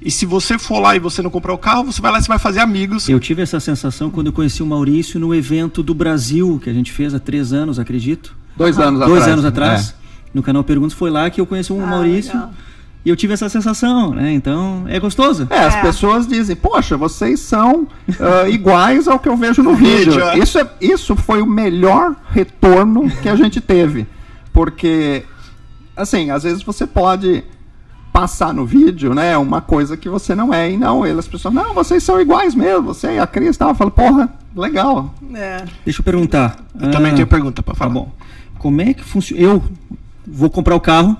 [0.00, 2.22] E se você for lá e você não comprar o carro, você vai lá e
[2.22, 3.08] você vai fazer amigos.
[3.08, 6.72] Eu tive essa sensação quando eu conheci o Maurício no evento do Brasil, que a
[6.72, 8.36] gente fez há três anos, acredito.
[8.56, 9.32] Dois anos Dois atrás.
[9.32, 9.90] anos atrás.
[9.90, 10.06] É.
[10.34, 12.32] No canal Perguntas foi lá que eu conheci o Ah, Maurício.
[12.34, 12.50] legal.
[13.06, 14.32] E eu tive essa sensação, né?
[14.32, 15.46] Então, é gostoso.
[15.48, 15.80] É, as É.
[15.80, 17.86] pessoas dizem, poxa, vocês são
[18.18, 20.20] ah, iguais ao que eu vejo no vídeo.
[20.20, 20.36] é.
[20.40, 24.08] Isso, é, isso foi o melhor retorno que a gente teve.
[24.52, 25.22] Porque,
[25.96, 27.44] assim, às vezes você pode
[28.12, 30.72] passar no vídeo, né, uma coisa que você não é.
[30.72, 32.82] E não, eles, as pessoas, não, vocês são iguais mesmo.
[32.92, 33.68] Você e a Cris tal.
[33.68, 35.14] Eu falo, porra, legal.
[35.32, 35.64] É.
[35.84, 36.56] Deixa eu perguntar.
[36.80, 37.90] Eu também Ah, tenho pergunta para Tá falar.
[37.92, 38.10] bom.
[38.58, 39.40] Como é que funciona?
[39.42, 39.62] Eu
[40.26, 41.16] vou comprar o carro.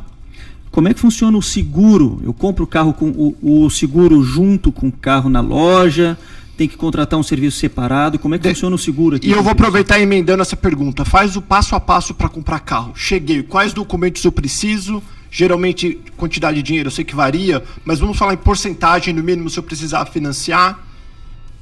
[0.77, 2.21] Como é que funciona o seguro?
[2.23, 6.19] Eu compro o carro com o, o seguro junto com o carro na loja?
[6.55, 8.19] Tem que contratar um serviço separado?
[8.19, 9.27] Como é que De- funciona o seguro aqui?
[9.27, 11.03] E eu vou aproveitar emendando essa pergunta.
[11.03, 12.93] Faz o passo a passo para comprar carro.
[12.95, 13.43] Cheguei.
[13.43, 15.03] Quais documentos eu preciso?
[15.31, 19.49] Geralmente, quantidade de dinheiro eu sei que varia, mas vamos falar em porcentagem, no mínimo,
[19.49, 20.79] se eu precisar financiar.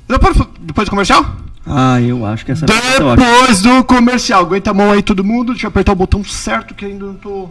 [0.08, 1.36] Depois, depois do comercial?
[1.64, 3.16] Ah, eu acho que essa é.
[3.16, 4.40] Depois do comercial.
[4.40, 5.52] Aguenta a mão aí, todo mundo.
[5.52, 7.48] Deixa eu apertar o botão certo que ainda não tô.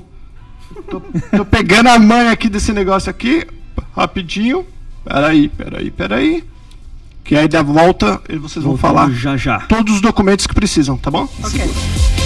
[0.90, 1.02] Tô,
[1.38, 3.46] tô pegando a manha aqui desse negócio aqui.
[3.96, 4.66] Rapidinho.
[5.04, 6.44] Peraí, peraí, peraí.
[7.24, 9.60] Que aí da volta e vocês vão Voltamos falar já já.
[9.62, 11.28] todos os documentos que precisam, tá bom?
[11.44, 12.23] Ok.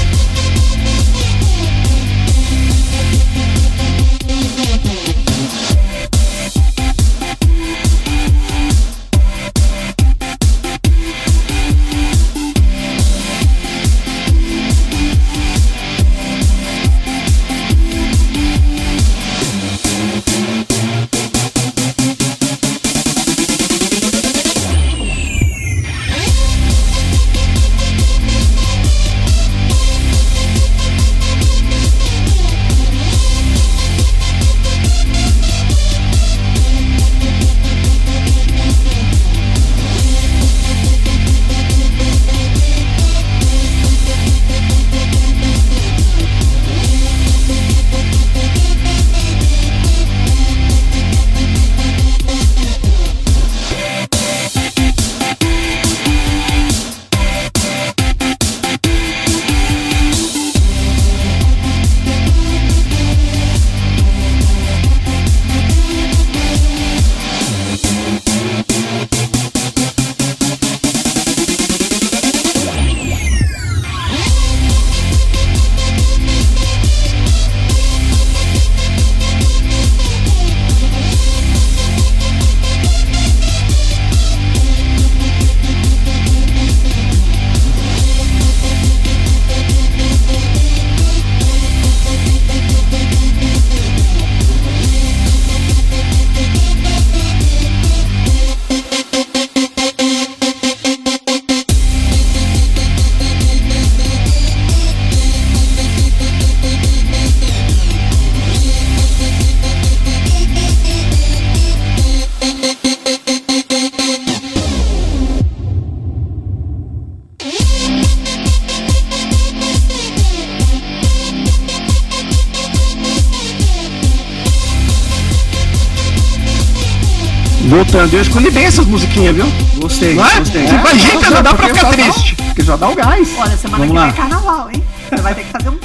[127.97, 129.45] Voltando, eu escolhi bem essas musiquinhas, viu?
[129.81, 130.37] Gostei, Não é?
[130.39, 130.65] gostei.
[130.67, 132.35] Tipo, agita, não dá pra ficar já dá- triste.
[132.35, 133.29] Porque já dá o gás.
[133.39, 134.01] Olha, semana Vamos que lá.
[134.03, 134.83] vem é carnaval, hein?
[135.09, 135.77] Você vai ter que fazer um.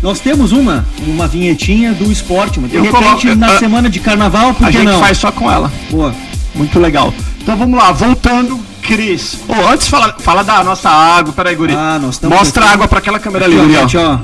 [0.00, 3.90] Nós temos uma, uma vinhetinha do esporte, mas de Eu repente coloco- na a- semana
[3.90, 5.00] de carnaval, por A que gente não?
[5.00, 5.72] faz só com ela.
[5.90, 6.14] Boa.
[6.54, 7.12] Muito legal.
[7.40, 9.36] Então vamos lá, voltando, Cris.
[9.48, 11.74] Ô, antes fala, fala da nossa água, peraí, Guri.
[11.74, 13.76] Ah, nós estamos Mostra a água pra aquela câmera ali, Guri.
[13.76, 13.80] ó.
[13.80, 14.18] gente, ó.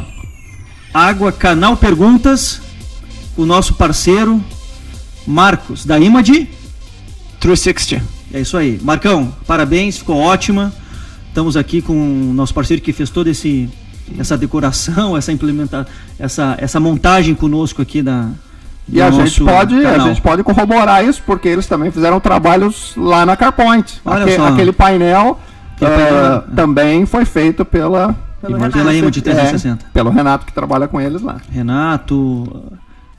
[0.95, 2.61] Água Canal Perguntas,
[3.37, 4.41] o nosso parceiro
[5.27, 6.49] Marcos, da Imadi
[7.41, 8.05] 360.
[8.33, 8.79] É isso aí.
[8.83, 10.73] Marcão, parabéns, ficou ótima.
[11.29, 13.69] Estamos aqui com o nosso parceiro que fez toda esse,
[14.19, 15.87] essa decoração, essa implementação,
[16.19, 18.29] essa, essa montagem conosco aqui da.
[18.91, 23.27] E a gente, pode, a gente pode corroborar isso, porque eles também fizeram trabalhos lá
[23.27, 24.01] na Carpoint.
[24.05, 24.47] Olha Aque- só.
[24.49, 25.39] Aquele painel
[25.79, 26.55] painel, é.
[26.55, 29.11] também foi feito pela, Pelo Imagina Renato.
[29.11, 29.87] de é, 360.
[29.93, 31.37] pelo Renato que trabalha com eles lá.
[31.51, 32.63] Renato,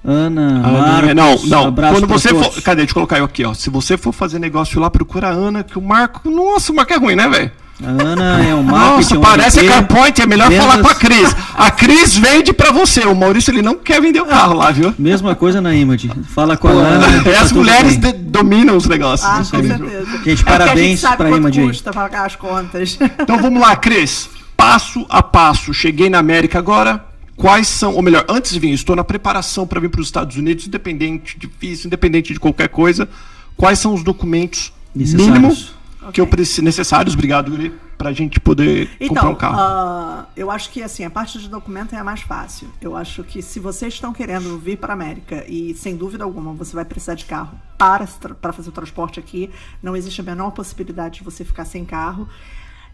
[0.03, 1.67] Ana, Ah, Marcos, não, não.
[1.67, 2.47] abraço Quando você todos.
[2.55, 2.61] for.
[2.61, 2.77] Cadê?
[2.81, 3.53] Deixa eu colocar eu aqui, ó.
[3.53, 6.29] Se você for fazer negócio lá, procura a Ana, que o Marco.
[6.29, 7.51] Nossa, o Marco é ruim, né, velho?
[7.81, 9.13] A Ana é o marketing.
[9.15, 10.65] Nossa, parece a CarPoint, é melhor vendas.
[10.65, 11.33] falar com a Cris.
[11.55, 13.05] A Cris vende pra você.
[13.05, 14.93] O Maurício ele não quer vender o carro lá, viu?
[14.99, 16.11] Mesma coisa na Image.
[16.27, 17.05] Fala com a Ana.
[17.07, 19.29] É, tá as mulheres de- dominam os negócios.
[19.29, 20.05] Ah, com certeza.
[20.25, 22.97] Gente, É a parabéns pra quanto Image custa pagar as contas.
[23.17, 24.29] Então vamos lá, Cris.
[24.57, 25.73] Passo a passo.
[25.73, 27.05] Cheguei na América agora.
[27.39, 30.35] Quais são, ou melhor, antes de vir, estou na preparação para vir para os Estados
[30.35, 33.07] Unidos, independente, difícil, independente de qualquer coisa.
[33.55, 35.27] Quais são os documentos Necessários.
[35.31, 35.73] mínimos
[36.11, 39.55] que eu preciso, necessários, obrigado, Yuri, para a gente poder comprar Então, um carro?
[39.57, 42.67] ah, eu acho que assim, a parte de documento é a mais fácil.
[42.81, 46.51] Eu acho que se vocês estão querendo vir para a América e sem dúvida alguma
[46.53, 48.05] você vai precisar de carro para,
[48.41, 49.49] para fazer o transporte aqui,
[49.81, 52.27] não existe a menor possibilidade de você ficar sem carro.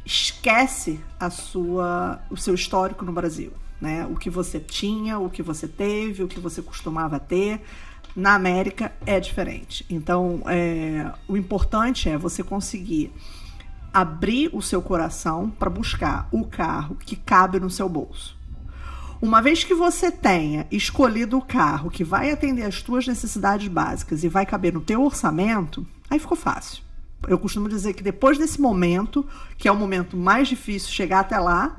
[0.05, 3.51] Esquece a sua, o seu histórico no Brasil,
[3.85, 4.05] né?
[4.07, 7.61] O que você tinha, o que você teve, o que você costumava ter.
[8.15, 9.85] Na América é diferente.
[9.89, 13.13] Então, é, o importante é você conseguir
[13.93, 18.35] abrir o seu coração para buscar o carro que cabe no seu bolso.
[19.21, 24.23] Uma vez que você tenha escolhido o carro que vai atender às tuas necessidades básicas
[24.23, 26.83] e vai caber no teu orçamento, aí ficou fácil.
[27.27, 29.25] Eu costumo dizer que depois desse momento,
[29.57, 31.77] que é o momento mais difícil chegar até lá,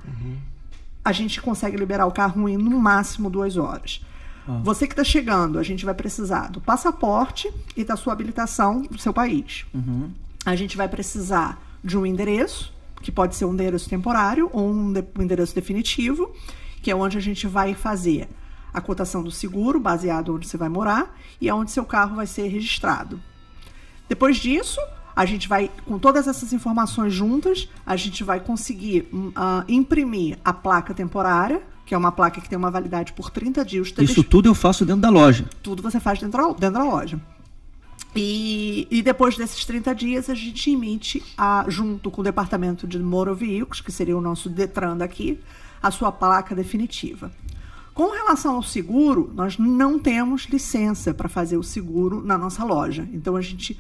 [1.07, 4.01] a gente consegue liberar o carro em no máximo duas horas.
[4.65, 8.99] Você que está chegando, a gente vai precisar do passaporte e da sua habilitação do
[8.99, 9.65] seu país.
[10.45, 14.93] A gente vai precisar de um endereço, que pode ser um endereço temporário ou um,
[14.93, 16.33] de- um endereço definitivo,
[16.83, 18.29] que é onde a gente vai fazer
[18.75, 22.27] a cotação do seguro, baseado onde você vai morar, e é onde seu carro vai
[22.27, 23.21] ser registrado.
[24.09, 24.81] Depois disso,
[25.17, 30.53] a gente vai, com todas essas informações juntas, a gente vai conseguir ah, imprimir a
[30.53, 33.95] placa temporária, que é uma placa que tem uma validade por 30 dias.
[33.99, 35.49] Isso tudo eu faço dentro da loja.
[35.63, 37.19] tudo você faz dentro da, dentro da loja.
[38.15, 42.99] E, e depois desses 30 dias, a gente emite, a, junto com o departamento de
[42.99, 43.39] Motor
[43.83, 45.39] que seria o nosso Detran daqui,
[45.83, 47.31] a sua placa definitiva.
[47.95, 53.09] Com relação ao seguro, nós não temos licença para fazer o seguro na nossa loja.
[53.13, 53.79] Então a gente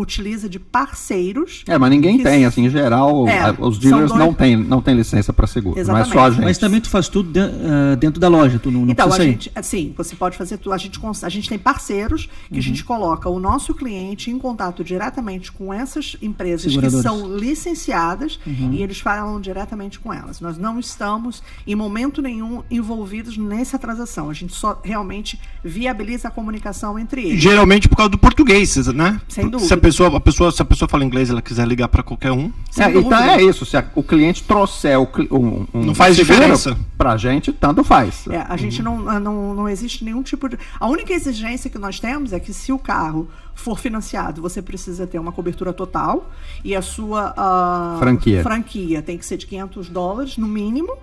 [0.00, 1.64] utiliza de parceiros.
[1.66, 4.80] É, mas ninguém que- tem, assim, em geral, É, os dealers dois- não têm não
[4.80, 5.74] tem licença para seguro.
[5.74, 6.12] Não é Exatamente.
[6.12, 6.44] só a gente.
[6.44, 9.18] Mas também tu faz tudo de- ah, dentro da loja, tu não, não Então, a
[9.20, 10.72] gente, assim, você pode fazer tudo.
[10.72, 12.86] A gente, cons- a gente tem parceiros que a gente Uhum.
[12.86, 16.78] coloca o nosso cliente em contato diretamente com essas empresas que.
[16.88, 17.02] Uhum.
[17.02, 20.40] são licenciadas e eles falam diretamente com elas.
[20.40, 24.30] Nós não estamos, em momento nenhum, envolvidos nessa transação.
[24.30, 27.40] A gente só realmente viabiliza a comunicação entre eles.
[27.40, 29.20] Geralmente por causa do português, né?
[29.28, 29.68] Sem Se dúvida.
[29.88, 32.52] Pessoa, a pessoa, se a pessoa fala inglês, e ela quiser ligar para qualquer um.
[32.78, 33.64] É, então é isso.
[33.64, 36.76] Se a- o cliente trouxer o um, um Não faz diferença.
[36.96, 38.26] Pra gente, tanto faz.
[38.28, 40.58] É, a gente não, não, não existe nenhum tipo de.
[40.78, 45.06] A única exigência que nós temos é que se o carro for financiado, você precisa
[45.06, 46.30] ter uma cobertura total
[46.64, 48.42] e a sua ah, Franquia.
[48.42, 50.96] franquia tem que ser de 500 dólares no mínimo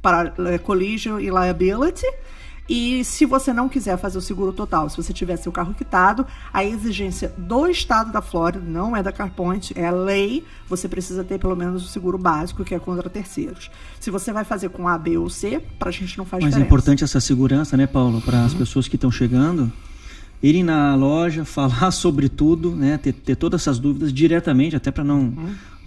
[0.00, 2.06] para eh, collision e liability.
[2.68, 6.26] E se você não quiser fazer o seguro total, se você tiver seu carro quitado,
[6.52, 11.24] a exigência do estado da Flórida, não é da CarPoint, é a lei, você precisa
[11.24, 13.70] ter pelo menos o seguro básico, que é contra terceiros.
[13.98, 16.56] Se você vai fazer com A, B ou C, pra gente não faz Mas é
[16.56, 16.66] diferença.
[16.66, 19.72] importante essa segurança, né, Paulo, para as pessoas que estão chegando
[20.42, 25.04] irem na loja, falar sobre tudo, né, ter, ter todas essas dúvidas diretamente, até para
[25.04, 25.32] não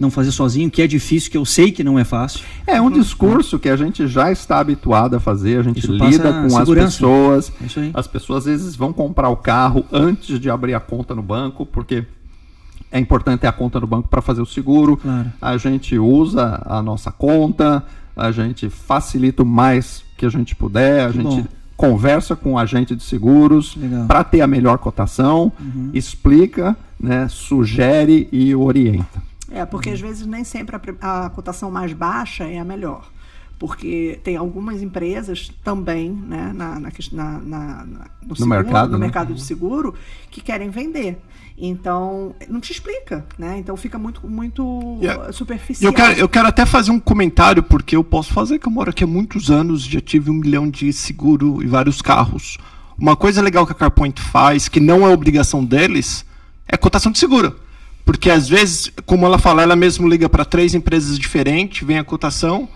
[0.00, 2.40] não fazer sozinho, que é difícil, que eu sei que não é fácil.
[2.66, 6.32] É um discurso que a gente já está habituado a fazer, a gente Isso lida
[6.32, 7.52] com as pessoas.
[7.76, 7.90] É.
[7.94, 11.64] As pessoas às vezes vão comprar o carro antes de abrir a conta no banco,
[11.64, 12.04] porque
[12.90, 14.96] é importante ter a conta no banco para fazer o seguro.
[14.96, 15.32] Claro.
[15.40, 17.84] A gente usa a nossa conta,
[18.16, 21.44] a gente facilita o mais que a gente puder, a Que gente bom.
[21.82, 23.76] Conversa com o agente de seguros
[24.06, 25.50] para ter a melhor cotação,
[25.92, 29.20] explica, né, sugere e orienta.
[29.50, 33.10] É, porque às vezes nem sempre a, a cotação mais baixa é a melhor.
[33.62, 37.86] Porque tem algumas empresas também, né, na, na, na- na-
[38.26, 39.04] no, seguro, mercado, no né?
[39.04, 39.94] mercado de seguro,
[40.32, 41.16] que querem vender.
[41.56, 43.58] Então, não te explica, né?
[43.60, 45.30] Então fica muito, muito Yeah.
[45.30, 45.92] E superficial.
[45.92, 48.90] eu quero, eu quero até fazer um comentário, porque eu posso fazer, que eu moro
[48.90, 52.58] aqui há muitos anos, já tive um milhão de seguro e vários carros.
[52.98, 56.26] Uma coisa legal que a CarPoint faz, que não é obrigação deles,
[56.66, 57.54] é cotação de seguro.
[58.04, 62.02] Porque às vezes, como ela fala, ela mesmo liga para três empresas diferentes, vem a
[62.02, 62.68] cotação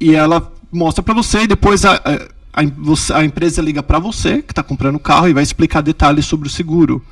[0.00, 4.42] e ela mostra para você e depois a, a, a, a empresa liga para você
[4.42, 7.02] que está comprando o carro e vai explicar detalhes sobre o seguro.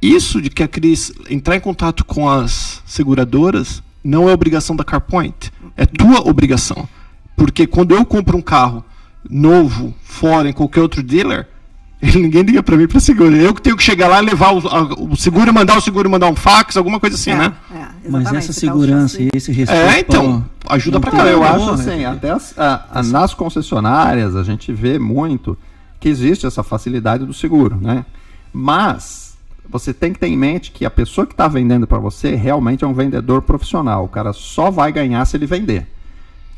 [0.00, 4.82] Isso de que a Cris entrar em contato com as seguradoras não é obrigação da
[4.82, 6.88] CarPoint, é tua obrigação.
[7.36, 8.84] Porque quando eu compro um carro
[9.28, 11.46] novo fora em qualquer outro dealer,
[12.02, 13.36] ninguém liga para mim para seguro.
[13.36, 16.28] Eu que tenho que chegar lá, levar o, a, o seguro, mandar o seguro, mandar
[16.28, 17.52] um fax, alguma coisa assim, É, né?
[17.72, 19.88] é, Mas essa tá o segurança e esse respeito.
[19.88, 20.44] É, então,
[20.74, 21.46] ajuda pra não Cara, caramba.
[21.46, 22.06] eu acho como, assim, né?
[22.06, 25.56] até as- a- a- nas concessionárias a gente vê muito
[26.00, 28.04] que existe essa facilidade do seguro, né?
[28.52, 29.36] Mas
[29.68, 32.84] você tem que ter em mente que a pessoa que está vendendo para você realmente
[32.84, 34.04] é um vendedor profissional.
[34.04, 35.86] O cara só vai ganhar se ele vender.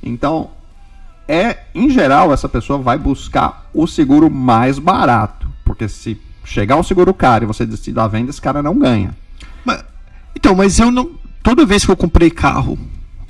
[0.02, 0.50] Então,
[1.28, 6.82] é em geral essa pessoa vai buscar o seguro mais barato, porque se chegar um
[6.82, 9.14] seguro caro e você decidir a venda, esse cara não ganha.
[9.64, 9.84] Mas-
[10.36, 11.10] então, mas eu não.
[11.42, 12.78] Toda vez que eu comprei carro,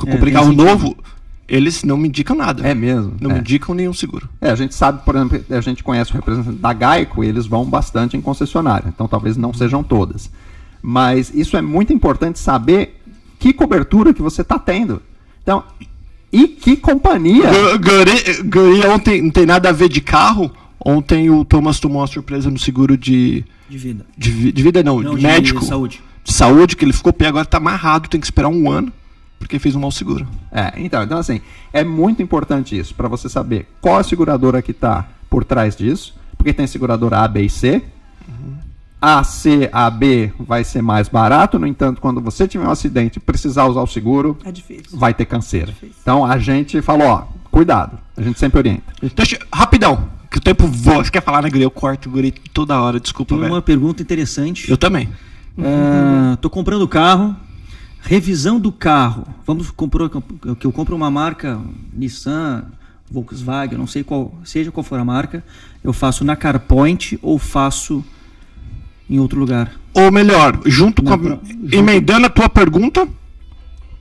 [0.06, 0.64] É, tem carro sentido.
[0.64, 0.96] novo,
[1.48, 2.66] eles não me indicam nada.
[2.66, 3.14] É mesmo?
[3.20, 3.34] Não É.
[3.34, 4.28] me indicam nenhum seguro.
[4.40, 7.46] É, a gente sabe, por exemplo, a gente conhece o representante da Geico e eles
[7.46, 10.30] vão bastante em concessionária, então talvez não sejam todas.
[10.82, 13.00] Mas isso é muito importante saber
[13.38, 15.00] que cobertura que você está tendo.
[15.42, 15.62] Então,
[16.32, 17.48] e que companhia.
[17.78, 20.50] Guri, ontem não tem nada a ver de carro.
[20.84, 23.44] Ontem o Thomas tomou uma surpresa no seguro de.
[23.68, 24.04] De vida.
[24.16, 25.64] De, de vida não, Não, de médico.
[25.64, 26.02] saúde.
[26.22, 28.92] De saúde, que ele ficou pé, agora tá amarrado, tem que esperar um ano,
[29.38, 30.26] porque fez um mau seguro.
[30.50, 31.40] É, então, então assim,
[31.72, 36.14] é muito importante isso, para você saber qual a seguradora que está por trás disso,
[36.36, 37.82] porque tem seguradora A, B e C.
[39.00, 43.18] A, C, A, B vai ser mais barato, no entanto, quando você tiver um acidente
[43.18, 44.98] e precisar usar o seguro, É difícil.
[44.98, 45.74] vai ter canseira.
[46.00, 48.82] Então a gente falou, ó, cuidado, a gente sempre orienta.
[49.14, 51.04] Deixa, rapidão, que o tempo voa.
[51.04, 51.62] Você quer falar, né, Guri?
[51.64, 53.52] Eu corto o Guri toda hora, desculpa, Tem velho.
[53.52, 54.70] uma pergunta interessante.
[54.70, 55.10] Eu também.
[55.58, 57.36] Ah, tô comprando o carro.
[58.06, 59.26] Revisão do carro.
[59.46, 61.58] Vamos comprar que eu compro uma marca
[61.92, 62.64] Nissan,
[63.10, 65.42] Volkswagen, não sei qual, seja qual for a marca.
[65.82, 68.04] Eu faço na CarPoint ou faço
[69.08, 69.72] em outro lugar.
[69.94, 73.08] Ou melhor, junto Não, com a, junto- emendando a tua pergunta,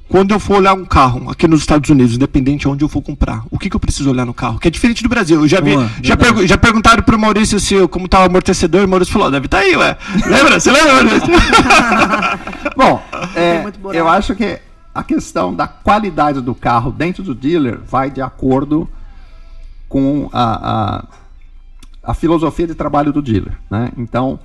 [0.09, 3.01] quando eu for olhar um carro aqui nos Estados Unidos, independente de onde eu for
[3.01, 4.59] comprar, o que, que eu preciso olhar no carro?
[4.59, 5.41] Que é diferente do Brasil.
[5.41, 8.81] Eu já vi, Boa, já, pergu- já perguntaram pro Maurício se como tá o amortecedor,
[8.81, 9.97] e o Maurício falou, deve estar tá aí, ué.
[10.27, 10.59] Lembra?
[10.59, 11.33] Você lembra, Maurício?
[12.77, 13.01] Bom,
[13.35, 14.59] é, eu acho que
[14.93, 18.87] a questão da qualidade do carro dentro do dealer vai de acordo
[19.89, 20.99] com a,
[22.03, 23.53] a, a filosofia de trabalho do dealer.
[23.69, 23.91] Né?
[23.97, 24.39] Então,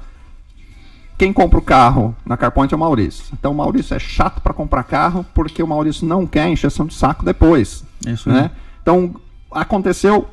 [1.19, 3.25] quem compra o carro na CarPoint é o Maurício.
[3.33, 6.95] Então, o Maurício é chato para comprar carro porque o Maurício não quer encheção de
[6.95, 7.85] saco depois.
[8.07, 8.53] É isso né?
[8.81, 9.16] Então,
[9.51, 10.29] aconteceu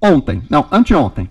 [0.00, 1.30] ontem, não, anteontem.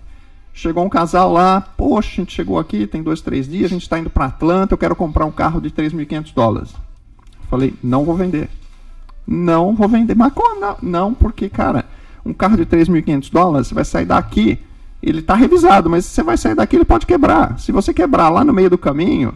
[0.52, 3.82] Chegou um casal lá, poxa, a gente chegou aqui, tem dois, três dias, a gente
[3.82, 6.74] está indo para Atlanta, eu quero comprar um carro de 3.500 dólares.
[7.48, 8.50] Falei, não vou vender.
[9.24, 10.16] Não vou vender.
[10.16, 10.76] Mas como não?
[10.82, 11.84] Não, porque, cara,
[12.26, 14.58] um carro de 3.500 dólares, você vai sair daqui,
[15.02, 17.58] ele está revisado, mas você vai sair daqui, ele pode quebrar.
[17.58, 19.34] Se você quebrar lá no meio do caminho,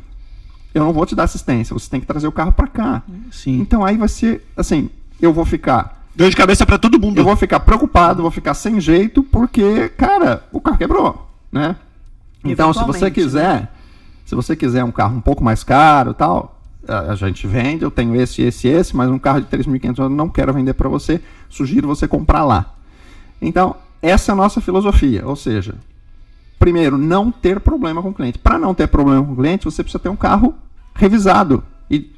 [0.74, 3.02] eu não vou te dar assistência, você tem que trazer o carro para cá.
[3.30, 3.60] Sim.
[3.60, 4.90] Então aí vai ser, assim,
[5.20, 7.16] eu vou ficar Dor de cabeça pra todo mundo.
[7.18, 11.76] eu vou ficar preocupado, vou ficar sem jeito, porque, cara, o carro quebrou, né?
[12.44, 13.72] Então, se você Eventualmente, quiser,
[14.26, 17.82] se você quiser um carro um pouco mais caro e tal, a, a gente vende,
[17.82, 20.88] eu tenho esse, esse, esse, mas um carro de 3.500 eu não quero vender para
[20.88, 22.74] você, sugiro você comprar lá.
[23.40, 25.76] Então, essa é a nossa filosofia, ou seja,
[26.59, 28.38] primeiro, não ter problema com o cliente.
[28.38, 30.55] Para não ter problema com o cliente, você precisa ter um carro
[30.94, 32.12] revisado e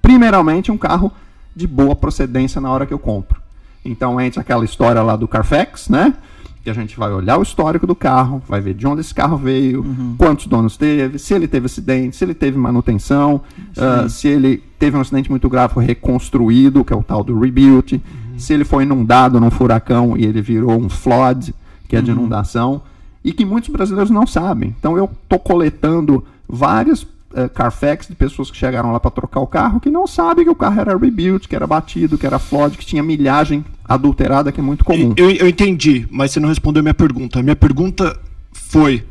[0.00, 1.12] primeiramente um carro
[1.54, 3.40] de boa procedência na hora que eu compro.
[3.84, 6.14] Então entra aquela história lá do Carfax, né?
[6.62, 9.36] Que a gente vai olhar o histórico do carro, vai ver de onde esse carro
[9.36, 9.84] veio,
[10.16, 13.42] quantos donos teve, se ele teve acidente, se ele teve manutenção,
[13.76, 17.38] ah, se ele teve um acidente muito grave, foi reconstruído, que é o tal do
[17.38, 18.00] rebuild,
[18.36, 21.54] se ele foi inundado num furacão e ele virou um flood,
[21.88, 22.82] que é de inundação,
[23.24, 24.74] e que muitos brasileiros não sabem.
[24.78, 29.46] Então eu estou coletando vários eh, Carfax de pessoas que chegaram lá para trocar o
[29.46, 32.76] carro que não sabem que o carro era rebuild, que era batido, que era flood,
[32.76, 35.14] que tinha milhagem adulterada, que é muito comum.
[35.16, 37.38] Eu, eu entendi, mas você não respondeu a minha pergunta.
[37.38, 38.18] A minha pergunta
[38.52, 39.04] foi: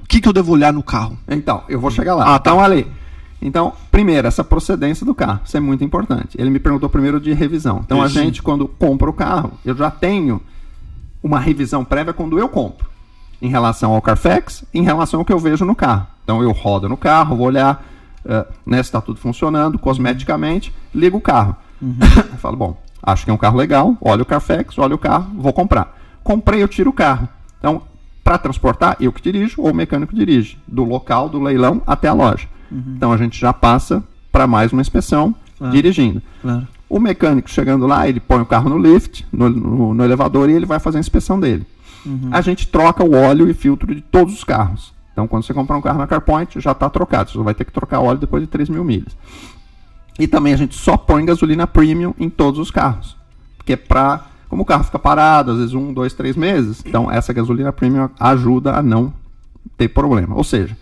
[0.00, 1.18] o que, que eu devo olhar no carro?
[1.28, 2.34] Então, eu vou chegar lá.
[2.34, 2.50] Ah, tá.
[2.50, 2.86] Então, ali.
[3.42, 5.40] Então, primeiro, essa procedência do carro.
[5.44, 6.36] Isso é muito importante.
[6.38, 7.80] Ele me perguntou primeiro de revisão.
[7.84, 8.18] Então, Isso.
[8.18, 10.40] a gente, quando compra o carro, eu já tenho
[11.22, 12.88] uma revisão prévia quando eu compro.
[13.40, 16.06] Em relação ao Carfax, em relação ao que eu vejo no carro.
[16.22, 17.84] Então, eu rodo no carro, vou olhar
[18.24, 21.56] eh, né, se está tudo funcionando, cosmeticamente, ligo o carro.
[21.82, 25.32] Eu falo, bom, acho que é um carro legal, olho o Carfax, olho o carro,
[25.36, 25.98] vou comprar.
[26.22, 27.28] Comprei, eu tiro o carro.
[27.58, 27.82] Então,
[28.22, 32.12] para transportar, eu que dirijo ou o mecânico dirige, do local do leilão até a
[32.12, 32.46] loja.
[32.96, 35.72] Então a gente já passa para mais uma inspeção Claro.
[35.74, 36.22] dirigindo.
[36.40, 36.66] Claro.
[36.88, 40.52] O mecânico chegando lá, ele põe o carro no lift, no, no- no elevador e
[40.54, 41.66] ele vai fazer a inspeção dele.
[42.32, 44.92] A gente troca o óleo e filtro de todos os carros.
[45.12, 47.30] Então, quando você comprar um carro na CarPoint, já está trocado.
[47.30, 49.16] Você vai ter que trocar óleo depois de 3 mil milhas.
[50.18, 53.16] E também a gente só põe gasolina premium em todos os carros.
[53.56, 57.32] Porque para como o carro fica parado, às vezes um, dois, três meses, então essa
[57.32, 59.10] gasolina premium ajuda a não
[59.78, 60.34] ter problema.
[60.36, 60.76] Ou seja,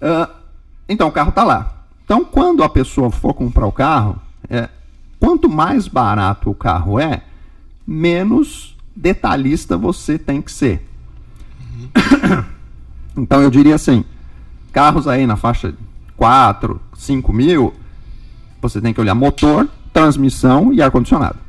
[0.00, 0.30] ah,
[0.88, 1.72] então o carro está lá.
[2.04, 4.68] Então quando a pessoa for comprar o carro, é,
[5.18, 7.22] quanto mais barato o carro é,
[7.86, 10.86] menos detalhista você tem que ser.
[13.16, 14.04] então eu diria assim,
[14.72, 15.78] carros aí na faixa de
[16.16, 17.74] 4, 5 mil,
[18.60, 21.45] você tem que olhar motor, transmissão e ar-condicionado.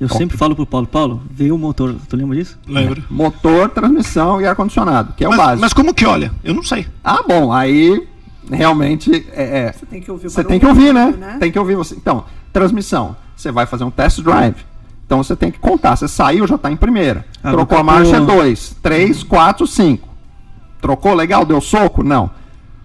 [0.00, 2.58] Eu sempre falo pro Paulo, Paulo, vê o motor, tu lembra disso?
[2.66, 3.02] Lembro.
[3.08, 5.60] Motor, transmissão e ar-condicionado, que é o Mas, básico.
[5.60, 6.32] mas como que olha?
[6.42, 6.86] Eu não sei.
[7.02, 8.06] Ah, bom, aí
[8.50, 11.36] realmente é, é, Você tem que ouvir o você tem que ouvir, né?
[11.38, 11.94] Tem que ouvir você.
[11.94, 14.56] Então, transmissão, você vai fazer um test drive.
[15.06, 15.96] Então você tem que contar.
[15.96, 17.24] Você saiu, já está em primeira.
[17.42, 20.08] Ah, Trocou a marcha 2, 3, 4, 5.
[20.80, 22.02] Trocou legal, deu soco?
[22.02, 22.30] Não.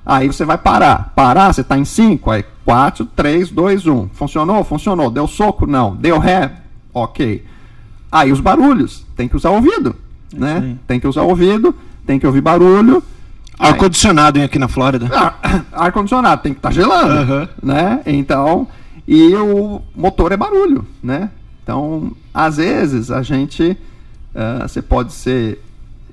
[0.05, 1.11] Aí você vai parar.
[1.15, 4.09] Parar, você está em 5, aí 4, 3, 2, 1.
[4.13, 4.63] Funcionou?
[4.63, 5.09] Funcionou.
[5.09, 5.65] Deu soco?
[5.65, 5.95] Não.
[5.95, 6.51] Deu ré?
[7.03, 7.43] Ok.
[8.11, 9.95] Aí os barulhos, tem que usar ouvido,
[10.33, 10.57] né?
[10.63, 10.77] aí.
[10.87, 11.75] Tem que usar ouvido,
[12.05, 13.03] tem que ouvir barulho.
[13.57, 15.07] Ar-condicionado hein, aqui na Flórida.
[15.15, 15.39] Ar-
[15.71, 17.49] ar-condicionado tem que estar gelando, Aham.
[17.61, 18.01] né?
[18.05, 18.67] Então,
[19.07, 21.29] e o motor é barulho, né?
[21.63, 23.77] Então, às vezes a gente,
[24.33, 25.61] ah, você pode ser,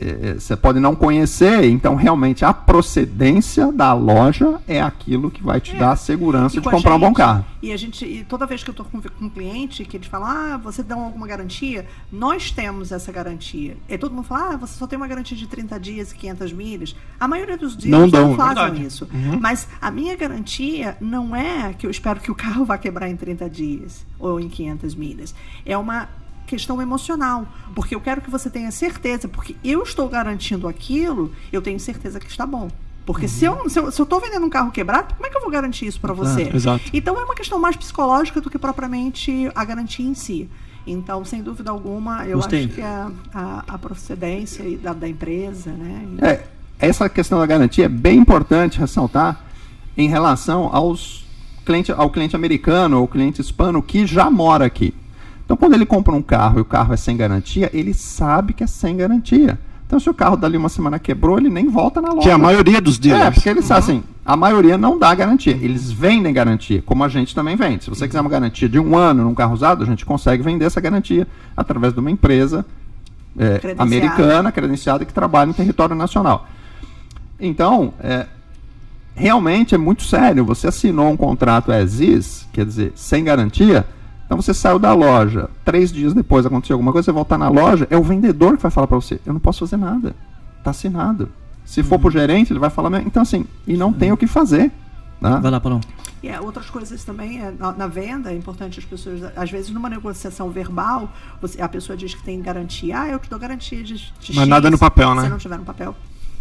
[0.00, 5.60] eh, você pode não conhecer, então realmente a procedência da loja é aquilo que vai
[5.60, 5.78] te É.
[5.78, 7.44] dar a segurança E de comprar um bom gente- carro.
[7.62, 10.06] E a gente, e toda vez que eu estou com, com um cliente que eles
[10.06, 11.86] falam, ah, você dá alguma garantia?
[12.12, 13.76] Nós temos essa garantia.
[13.88, 16.52] E todo mundo fala, ah, você só tem uma garantia de 30 dias e 500
[16.52, 16.94] milhas.
[17.18, 18.86] A maioria dos dias Não dão, fazem verdade.
[18.86, 19.08] isso.
[19.40, 23.16] Mas a minha garantia não é que eu espero que o carro vá quebrar em
[23.16, 25.34] 30 dias ou em 500 milhas.
[25.64, 26.08] É uma
[26.46, 31.60] questão emocional, porque eu quero que você tenha certeza, porque eu estou garantindo aquilo, eu
[31.60, 32.68] tenho certeza que está bom.
[33.04, 35.36] Porque se eu se eu se eu estou vendendo um carro quebrado, como é que
[35.36, 36.50] eu vou garantir isso para você?
[36.54, 36.84] exato.
[36.92, 40.48] Então é uma questão mais psicológica do que propriamente a garantia em si.
[40.86, 42.64] Então, sem dúvida alguma, eu Gostei.
[42.64, 46.06] acho que a, a, a procedência da, da empresa, né?
[46.22, 46.44] É,
[46.78, 49.44] essa questão da garantia é bem importante ressaltar
[49.96, 51.24] em relação aos
[51.64, 54.94] cliente, ao cliente americano ou cliente hispano que já mora aqui.
[55.46, 58.62] Então, quando ele compra um carro e o carro é sem garantia, ele sabe que
[58.62, 59.58] é sem garantia.
[59.86, 62.22] Então, se o carro dali uma semana quebrou, ele nem volta na loja.
[62.22, 63.34] Que é a maioria dos É, dealers.
[63.36, 65.52] porque eles assim, a maioria não dá garantia.
[65.62, 67.84] Eles vendem garantia, como a gente também vende.
[67.84, 70.64] Se você quiser uma garantia de um ano num carro usado, a gente consegue vender
[70.64, 72.66] essa garantia através de uma empresa
[73.38, 73.82] é, Credenciada.
[73.82, 76.48] americana, credenciada, que trabalha em território nacional.
[77.38, 78.26] Então, é,
[79.14, 80.44] realmente é muito sério.
[80.44, 83.86] Você assinou um contrato as is, quer dizer, sem garantia.
[84.26, 87.86] Então você saiu da loja, três dias depois aconteceu alguma coisa, você voltar na loja,
[87.90, 90.14] é o vendedor que vai falar para você: eu não posso fazer nada,
[90.64, 91.28] tá assinado.
[91.64, 94.70] Se for pro gerente, ele vai falar: então assim, e não tem o que fazer.
[95.20, 95.38] Né?
[95.40, 95.80] Vai lá, Paulão.
[96.22, 99.70] E é, outras coisas também, é, na, na venda, é importante as pessoas, às vezes
[99.70, 101.08] numa negociação verbal,
[101.40, 104.36] você- a pessoa diz que tem garantia, ah, eu te dou garantia de, de Mas
[104.38, 105.22] X, nada no papel, né?
[105.22, 105.94] Se não tiver no papel.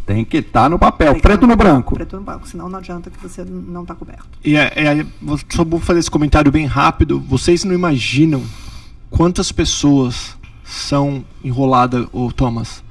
[0.05, 1.95] Tem que estar no papel, tem que preto tá no branco.
[1.95, 4.25] Preto no branco, senão não adianta que você não está coberto.
[4.43, 7.19] E é, é, vou- só vou fazer esse comentário bem rápido.
[7.19, 8.43] Vocês não imaginam
[9.09, 12.83] quantas pessoas são enroladas, ô Thomas,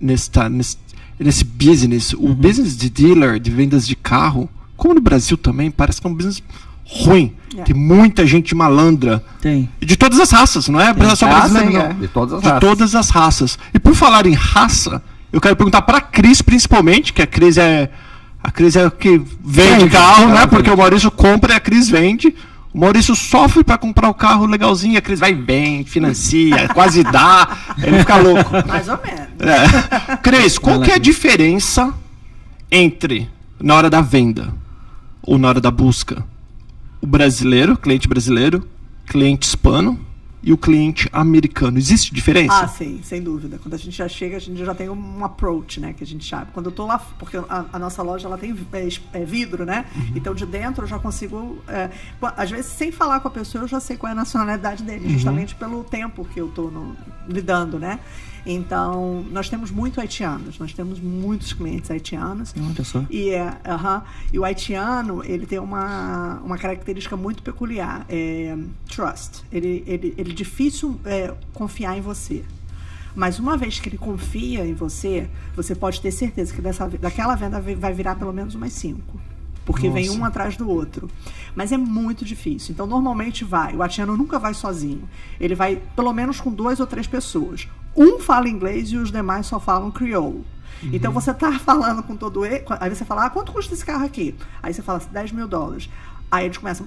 [0.00, 0.76] nesse, tá, nesse,
[1.18, 2.12] nesse business.
[2.12, 6.10] O business de dealer, de vendas de carro, como no Brasil também, parece que é
[6.10, 6.42] um business
[6.84, 7.34] ruim.
[7.56, 7.62] É.
[7.62, 9.24] Tem muita gente malandra.
[9.40, 9.66] Tem.
[9.80, 11.80] E de todas as raças, não é só Ah, sim, não.
[11.80, 12.60] é, de todas as de raças.
[12.60, 13.58] todas as raças.
[13.72, 15.02] E por falar em raça,
[15.34, 17.90] eu quero perguntar para a Cris, principalmente, que a Cris é
[18.40, 20.46] a Cris é o que vende Vende, carro, né?
[20.46, 22.32] Porque o Maurício compra e a Cris vende.
[22.72, 27.48] O Maurício sofre para comprar o carro legalzinho, a Cris vai bem, financia, quase dá,
[27.82, 28.50] ele fica louco.
[28.64, 29.28] Mais ou menos.
[29.40, 30.16] É.
[30.18, 31.92] Cris, qual que é a diferença
[32.70, 33.28] entre
[33.58, 34.54] na hora da venda
[35.20, 36.24] ou na hora da busca
[37.00, 38.68] o brasileiro, cliente brasileiro,
[39.04, 39.98] cliente hispano
[40.44, 41.78] e o cliente americano?
[41.78, 42.60] Existe diferença?
[42.60, 43.58] Ah, sim, sem dúvida.
[43.62, 45.92] Quando a gente já chega, a gente já tem um approach, né?
[45.92, 46.50] Que a gente sabe.
[46.52, 48.88] Quando eu tô lá, porque a, a nossa loja ela tem é,
[49.20, 49.86] é vidro, né?
[50.14, 51.58] Então de dentro eu já consigo.
[51.66, 51.90] é,
[52.36, 55.08] às vezes, sem falar com a pessoa, eu já sei qual é a nacionalidade dele,
[55.08, 56.96] justamente pelo tempo que eu tô no-
[57.28, 57.98] lidando, né?
[58.46, 62.54] Então, nós temos muito haitianos, nós temos muitos clientes haitianos.
[62.58, 63.04] Olha só.
[63.08, 64.02] E, é, aham.
[64.32, 68.56] e o haitiano, ele tem uma, uma característica muito peculiar, é
[68.88, 69.42] trust.
[69.50, 72.44] Ele, ele, ele é difícil é, confiar em você.
[73.14, 77.34] Mas uma vez que ele confia em você, você pode ter certeza que dessa, daquela
[77.36, 79.20] venda vai virar pelo menos umas cinco.
[79.64, 81.08] porque vem um atrás do outro.
[81.54, 82.72] Mas é muito difícil.
[82.72, 83.74] Então, normalmente vai.
[83.74, 85.08] O haitiano nunca vai sozinho.
[85.40, 87.68] Ele vai pelo menos com duas ou três pessoas.
[87.96, 90.44] Um fala inglês e os demais só falam crioulo.
[90.92, 92.62] Então você tá falando com todo ele.
[92.80, 94.34] Aí você fala, ah, quanto custa esse carro aqui?
[94.62, 95.88] Aí você fala 10 mil dólares.
[96.30, 96.84] Aí eles começam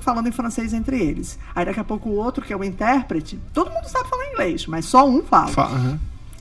[0.00, 1.38] falando em francês entre eles.
[1.54, 4.66] Aí daqui a pouco o outro, que é o intérprete, todo mundo sabe falar inglês,
[4.66, 5.48] mas só um fala.
[5.48, 5.98] Fa- aham.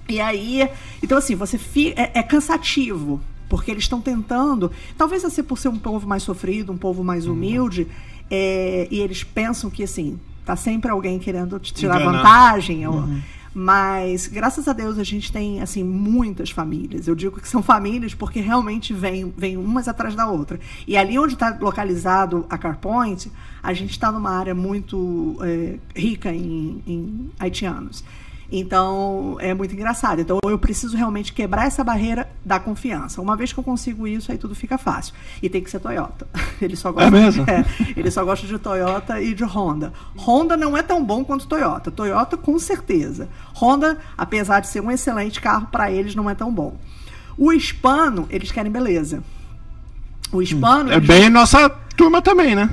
[0.07, 0.69] E aí,
[1.01, 5.69] então assim, você fi, é, é cansativo, porque eles estão tentando, talvez assim por ser
[5.69, 7.87] um povo mais sofrido, um povo mais humilde,
[8.29, 12.17] é, e eles pensam que assim, tá sempre alguém querendo tirar Enganar.
[12.19, 13.09] vantagem, ou-
[13.57, 17.07] mas graças a Deus a gente tem assim muitas famílias.
[17.07, 20.59] Eu digo que são famílias porque realmente vêm vem umas atrás da outra.
[20.85, 23.31] E ali onde está localizado a CarPoint,
[23.63, 28.03] a gente está numa área muito é, rica em, em haitianos.
[28.51, 30.21] Então é muito engraçado.
[30.21, 33.21] Então eu preciso realmente quebrar essa barreira da confiança.
[33.21, 35.13] Uma vez que eu consigo isso, aí tudo fica fácil.
[35.41, 36.27] E tem que ser Toyota.
[36.61, 37.43] Ele só gosta, É mesmo?
[37.49, 37.65] é,
[37.97, 39.91] ele só gosta de Toyota e de Honda.
[40.17, 41.91] Honda não é tão bom quanto Toyota.
[41.91, 43.27] Toyota, com certeza.
[43.53, 46.77] Honda, apesar de ser um excelente carro, para eles não é tão bom.
[47.37, 49.21] O hispano, eles querem beleza.
[50.31, 52.69] O hispano, É eles- bem nossa turma também, né?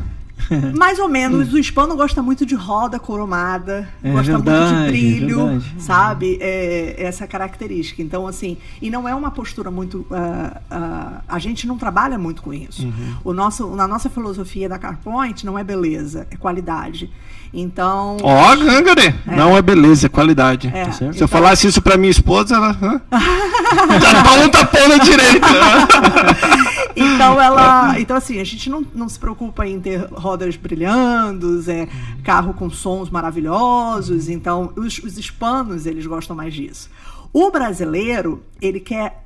[0.77, 1.53] mais ou menos.
[1.53, 5.75] O hispano gosta muito de roda coromada, É gosta muito verdade, de é brilho, verdade.
[5.79, 6.39] sabe?
[6.41, 8.03] É, essa característica.
[8.03, 10.07] Então, assim, e não é uma postura muito.
[10.11, 12.85] ah, ah, a gente não trabalha muito com isso.
[12.87, 13.15] Uhum.
[13.25, 17.11] O nosso, na nossa filosofia da CarPoint não é beleza, é qualidade.
[17.55, 18.17] Então.
[18.23, 20.71] Ó, Gangare, não é beleza, é qualidade.
[20.75, 22.73] É, Se eu então- falasse isso pra minha esposa, ela.
[24.01, 25.47] Já dá um tapão na direita.
[26.95, 27.99] Então ela.
[27.99, 31.87] Então, assim, a gente não, não se preocupa em ter rodas brilhando, é,
[32.25, 34.29] carro com sons maravilhosos.
[34.29, 36.91] Então, os, os hispanos, eles gostam mais disso.
[37.33, 39.25] O brasileiro, ele quer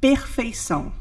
[0.00, 0.92] perfeição.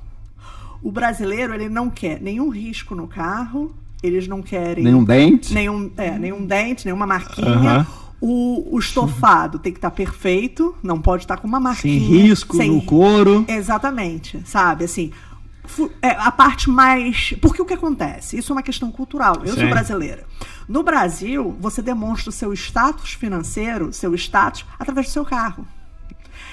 [0.81, 4.83] O brasileiro, ele não quer nenhum risco no carro, eles não querem.
[4.83, 5.53] Nenhum dente.
[5.53, 7.85] Nenhum, é, nenhum dente, nenhuma marquinha.
[8.19, 12.23] O, o estofado tem que estar perfeito, não pode estar com uma Sem marquinha.
[12.23, 13.45] risco sem no couro.
[13.47, 14.85] Exatamente, sabe?
[14.85, 15.11] Assim,
[16.01, 17.33] é, a parte mais.
[17.41, 18.37] Porque o que acontece?
[18.37, 19.35] Isso é uma questão cultural.
[19.43, 19.61] Eu Sim.
[19.61, 20.23] sou brasileira.
[20.67, 25.65] No Brasil, você demonstra o seu status financeiro, seu status, através do seu carro.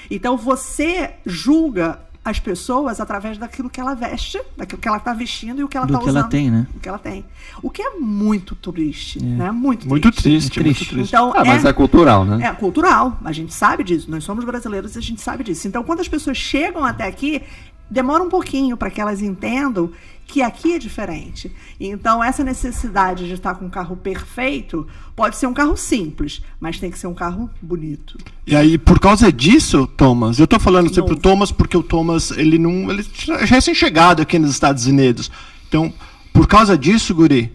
[0.09, 5.61] Então você julga as pessoas através daquilo que ela veste, daquilo que ela está vestindo
[5.61, 6.29] e o que ela está que ela usando.
[6.31, 6.65] tem, né?
[6.75, 7.23] O que ela tem.
[7.61, 9.51] O que é muito triste, né?
[9.51, 10.23] Muito, Muito triste.
[10.23, 10.93] triste, É muito triste.
[10.95, 11.09] triste.
[11.09, 12.47] Então, Ah, mas é cultural, né?
[12.47, 14.09] é cultural, a gente sabe disso.
[14.09, 15.67] Nós somos brasileiros e a gente sabe disso.
[15.67, 17.43] Então, quando as pessoas chegam até aqui,
[17.89, 19.91] demora um pouquinho para que elas entendam
[20.27, 21.51] que aqui é diferente.
[21.79, 26.79] Então, essa necessidade de estar com um carro perfeito pode ser um carro simples, mas
[26.79, 28.17] tem que ser um carro bonito.
[28.45, 31.13] E aí, por causa disso, Thomas, eu tô falando sempre Novo.
[31.13, 32.89] o Thomas porque o Thomas, ele não.
[32.91, 33.05] Ele
[33.39, 35.31] é recém-chegado aqui nos Estados Unidos.
[35.67, 35.93] Então,
[36.33, 37.51] por causa disso, Guri,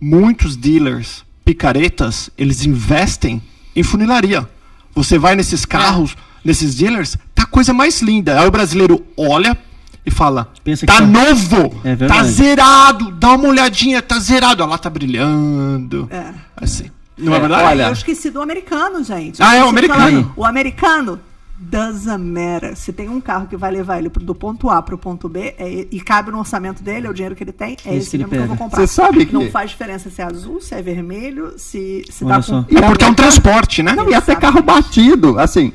[0.00, 3.42] muitos dealers, picaretas, eles investem
[3.74, 4.48] em funilaria.
[4.94, 8.40] Você vai nesses carros, nesses dealers, tá a coisa mais linda.
[8.40, 9.58] Aí o brasileiro olha
[10.04, 14.62] e fala: Pensa que tá tá- novo, É tá zerado, dá uma olhadinha, tá zerado.
[14.62, 16.08] Olha lá, tá brilhando.
[16.10, 16.32] É.
[16.56, 16.90] Assim.
[17.16, 17.62] Não é, É, verdade?
[17.64, 19.42] olha- Eu esqueci do americano, gente.
[19.42, 20.22] Ah, é o Eu americano.
[20.22, 21.20] falar, O americano
[21.58, 22.74] doesn't matter.
[22.76, 25.86] Se tem um carro que vai levar ele do ponto A pro ponto B é-
[25.90, 28.16] e cabe no orçamento dele, é o dinheiro que ele tem, é Esse esse, que
[28.16, 28.64] ele mesmo que eu vou pega.
[28.64, 28.80] comprar.
[28.80, 32.42] Você sabe que- Não faz diferença se é azul, se é vermelho, se, se Olha
[32.42, 32.76] tá com...
[32.76, 33.92] É porque é um transporte, né?
[33.92, 35.38] Não, e até carro batido.
[35.38, 35.72] Assim,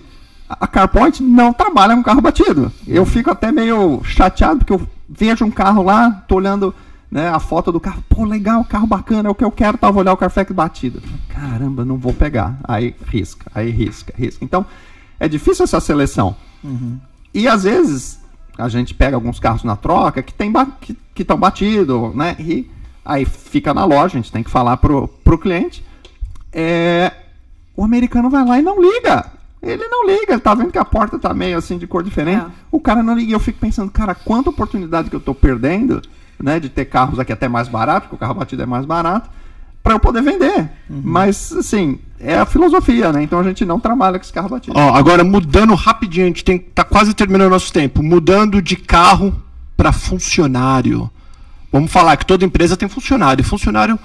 [0.49, 2.71] a CarPoint não trabalha com carro batido.
[2.87, 6.73] Eu fico até meio chateado porque eu vejo um carro lá, tô olhando
[7.11, 8.03] né, a foto do carro.
[8.07, 9.89] Pô, legal, carro bacana, é o que eu quero, tá?
[9.91, 11.01] Vou olhar o Carfax batido.
[11.29, 12.57] Caramba, não vou pegar.
[12.63, 14.43] Aí risca, aí risca, risca.
[14.43, 14.65] Então,
[15.19, 16.35] é difícil essa seleção.
[17.33, 18.19] E às vezes
[18.57, 22.35] a gente pega alguns carros na troca que tem que estão batidos, né?
[22.39, 22.69] E
[23.05, 25.83] aí fica na loja, a gente tem que falar pro, pro cliente.
[26.51, 27.11] É,
[27.75, 29.36] o americano vai lá e não liga.
[29.67, 32.41] Ele não liga, ele tá vendo que a porta tá meio assim de cor diferente.
[32.41, 32.47] É.
[32.71, 33.29] O cara não liga.
[33.29, 36.01] E eu fico pensando, cara, quanta oportunidade que eu tô perdendo,
[36.41, 36.59] né?
[36.59, 39.29] De ter carros aqui até mais barato, porque o carro batido é mais barato,
[39.83, 40.69] para eu poder vender.
[40.89, 43.23] Mas, assim, é a filosofia, né?
[43.23, 44.77] Então a gente não trabalha com esse carro batido.
[44.77, 48.01] Ó, agora mudando rapidinho, a gente tem, tá quase terminando o nosso tempo.
[48.01, 49.43] Mudando de carro
[49.75, 51.09] para funcionário.
[51.71, 53.41] Vamos falar que toda empresa tem funcionário.
[53.41, 53.99] E funcionário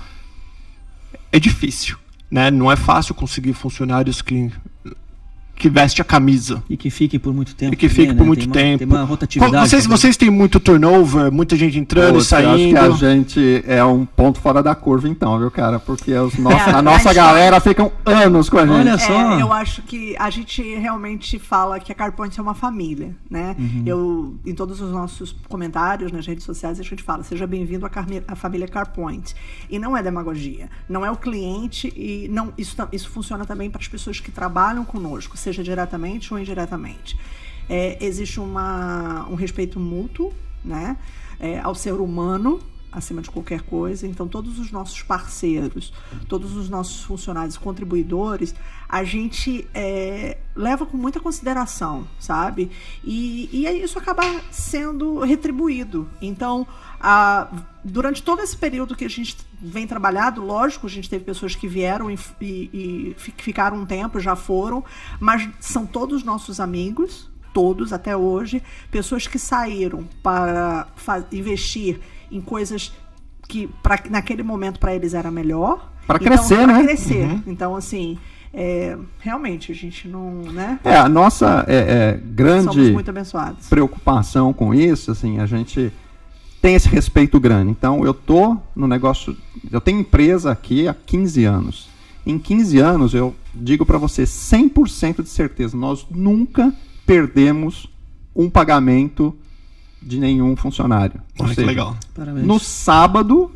[1.30, 1.96] é difícil,
[2.30, 2.50] né?
[2.50, 4.50] Não é fácil conseguir funcionários que
[5.54, 6.62] que veste a camisa.
[6.68, 7.72] E que fique por muito tempo.
[7.72, 8.26] E que também, fique por né?
[8.26, 8.84] muito tem tempo.
[8.84, 9.68] Uma, tem uma rotatividade.
[9.68, 9.96] Vocês, também.
[9.98, 12.72] vocês têm muito turnover, muita gente entrando Putz, e eu acho saindo.
[12.72, 15.78] que a gente é um ponto fora da curva, então, viu, cara?
[15.78, 18.74] Porque os nossos- É, a nossa mas- galera ficam anos com a gente.
[18.76, 19.38] Olha só.
[19.38, 23.54] É, eu acho que a gente realmente fala que a CarPoint é uma família, né?
[23.58, 23.82] Uhum.
[23.86, 27.90] Eu, em todos os nossos comentários nas redes sociais, a gente fala, seja bem-vindo à,
[27.90, 29.34] Carme- à família CarPoint.
[29.70, 33.80] E não é demagogia, não é o cliente e não isso, isso funciona também para
[33.80, 37.18] as pessoas que trabalham conosco, seja diretamente ou indiretamente.
[37.68, 40.32] É, existe uma, um respeito mútuo,
[40.64, 40.96] né?
[41.38, 42.60] É, ao ser humano,
[42.92, 44.06] acima de qualquer coisa.
[44.06, 45.92] Então, todos os nossos parceiros,
[46.28, 48.54] todos os nossos funcionários, contribuidores,
[48.88, 52.70] a gente é, leva com muita consideração, sabe?
[53.02, 56.06] E, e isso acaba sendo retribuído.
[56.20, 56.66] Então,
[57.00, 57.48] a-
[57.82, 61.66] durante todo esse período que a gente vem trabalhado, lógico, a gente teve pessoas que
[61.66, 64.84] vieram e, e- e fi- ficaram um tempo, já foram,
[65.18, 70.86] mas são todos nossos amigos, todos até hoje, pessoas que saíram para
[71.32, 71.98] investir
[72.32, 72.92] em coisas
[73.48, 75.92] que pra, naquele momento para eles era melhor.
[76.06, 76.84] Pra crescer, pra né?
[76.84, 77.42] crescer.
[77.46, 78.18] Então, assim,
[78.52, 80.42] é, realmente, a gente não.
[80.42, 80.78] Né?
[80.84, 82.94] É, a nossa é, é, grande
[83.68, 85.92] preocupação com isso, assim, a gente
[86.60, 87.70] tem esse respeito grande.
[87.70, 89.36] Então, eu tô no negócio,
[89.70, 91.88] eu tenho empresa aqui há 15 anos.
[92.24, 96.72] Em 15 anos, eu digo para você 100% de certeza, nós nunca
[97.04, 97.88] perdemos
[98.34, 99.36] um pagamento
[100.02, 101.20] de nenhum funcionário.
[101.38, 101.96] Olha que seja, legal.
[102.14, 102.46] Parabéns.
[102.46, 103.50] No sábado,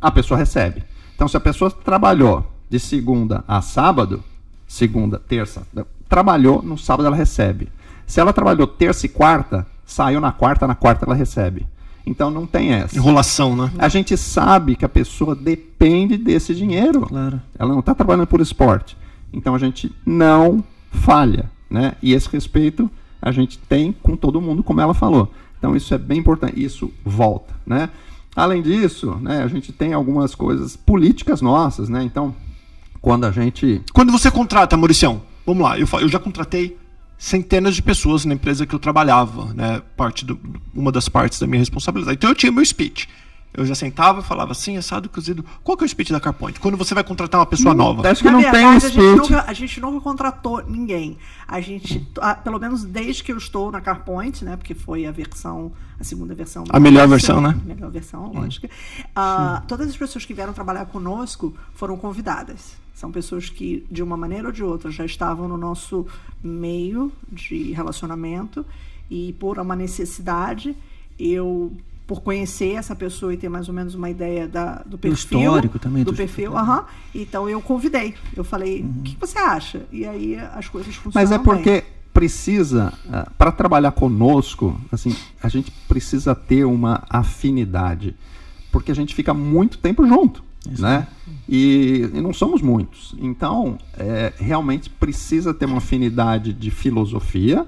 [0.00, 0.82] a pessoa recebe.
[1.14, 4.22] Então, se a pessoa trabalhou de segunda a sábado,
[4.66, 5.66] segunda, terça,
[6.08, 7.68] trabalhou, no sábado ela recebe.
[8.06, 11.66] Se ela trabalhou terça e quarta, saiu na quarta, na quarta ela recebe.
[12.06, 12.96] Então não tem essa.
[12.96, 13.70] Enrolação, né?
[13.78, 17.02] A gente sabe que a pessoa depende desse dinheiro.
[17.02, 17.40] Claro.
[17.58, 18.96] Ela não está trabalhando por esporte.
[19.32, 21.94] Então a gente não falha, né?
[22.02, 22.90] E esse respeito
[23.20, 25.32] a gente tem com todo mundo, como ela falou.
[25.64, 26.62] Então isso é bem importante.
[26.62, 27.88] Isso volta, né?
[28.36, 29.42] Além disso, né?
[29.42, 32.02] A gente tem algumas coisas políticas nossas, né?
[32.02, 32.36] Então
[33.00, 36.76] quando a gente Quando você contrata, Mauricião, vamos lá, eu, eu já contratei
[37.16, 39.80] centenas de pessoas na empresa que eu trabalhava, né?
[39.96, 40.38] Parte do,
[40.74, 42.16] uma das partes da minha responsabilidade.
[42.16, 43.08] Então eu tinha meu speech.
[43.56, 45.44] Eu já sentava e falava assim, assado, cozido.
[45.62, 46.58] Qual que é o speech da CarPoint?
[46.58, 48.08] Quando você vai contratar uma pessoa nova?
[48.10, 49.16] acho que Na não tem verdade, um a gente, speech.
[49.16, 51.16] nunca, a gente nunca contratou ninguém.
[51.46, 54.56] A gente, ah, pelo menos desde que eu estou na CarPoint, né?
[54.56, 56.64] Porque foi a versão, a segunda versão.
[56.68, 57.50] A melhor versão, né?
[57.50, 58.68] A melhor versão, lógico.
[59.14, 62.74] Ah, todas as pessoas que vieram trabalhar conosco foram convidadas.
[62.92, 66.06] São pessoas que, de uma maneira ou de outra, já estavam no nosso
[66.42, 68.66] meio de relacionamento
[69.10, 70.76] e por uma necessidade,
[71.18, 71.72] eu
[72.06, 75.78] por conhecer essa pessoa e ter mais ou menos uma ideia da, do perfil histórico
[75.78, 76.84] também, do, do- perfil, aham.
[77.14, 78.14] Então eu convidei.
[78.36, 79.82] Eu falei, o que, que você acha?
[79.90, 81.22] E aí as coisas funcionam.
[81.26, 81.44] Mas é bem.
[81.44, 82.92] porque precisa,
[83.36, 88.14] para trabalhar conosco, assim, a gente precisa ter uma afinidade,
[88.70, 90.44] porque a gente fica muito tempo junto,
[90.78, 91.08] né?
[91.48, 93.14] E, e não somos muitos.
[93.18, 97.66] Então, é, realmente precisa ter uma afinidade de filosofia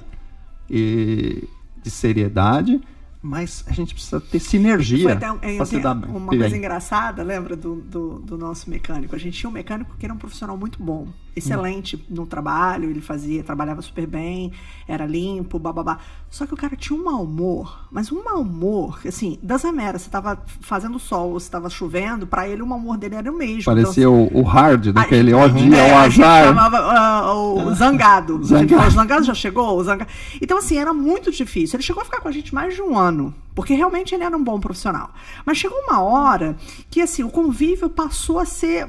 [0.71, 1.45] e
[1.83, 2.81] de seriedade,
[3.27, 6.11] mas a gente precisa ter Foi sinergia um- é, para se dar bem.
[6.11, 9.15] uma coisa engraçada, lembra do, do, do nosso mecânico?
[9.15, 13.01] A gente tinha um mecânico que era um profissional muito bom, excelente no trabalho, ele
[13.03, 14.53] fazia, trabalhava super bem,
[14.89, 15.99] era limpo, bababá.
[16.31, 19.99] Só que o cara tinha um mau humor, mas um mau humor, assim, das Amera,
[19.99, 23.31] você tava fazendo sol ou se tava chovendo, pra ele o mau humor dele era
[23.31, 23.65] o mesmo.
[23.65, 26.45] Parecia Então, o, o hard daquele Ai, ó dia, é, o a gente azar.
[26.47, 28.35] chamava ah, o zangado.
[28.35, 28.75] A gente Zangado.
[28.77, 29.77] fala, o zangado já chegou?
[29.79, 30.07] O zanga...
[30.41, 31.77] Então, assim, era muito difícil.
[31.77, 34.37] Ele chegou a ficar com a gente mais de um ano, porque realmente ele era
[34.37, 35.11] um bom profissional.
[35.47, 36.57] Mas chegou uma hora
[36.91, 38.87] que, assim, o convívio passou a ser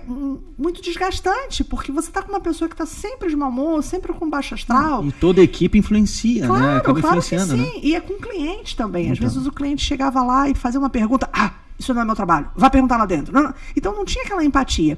[0.57, 4.11] muito desgastante, porque você tá com uma pessoa que tá sempre de mau humor, sempre
[4.11, 5.05] com baixo astral.
[5.05, 6.47] E toda a equipe influencia, né?
[6.47, 7.75] Claro, Acaba claro que influenciando, sim.
[7.75, 7.79] né?
[7.81, 9.09] E é com o cliente também.
[9.09, 9.29] Às Então.
[9.29, 11.29] vezes o cliente chegava lá e fazia uma pergunta.
[11.31, 12.51] Ah, isso não é meu trabalho.
[12.53, 13.33] Vá perguntar lá dentro.
[13.33, 13.53] Não, não.
[13.75, 14.97] Então não tinha aquela empatia.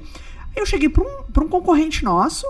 [0.56, 2.44] Eu cheguei para um, pra um concorrente nosso,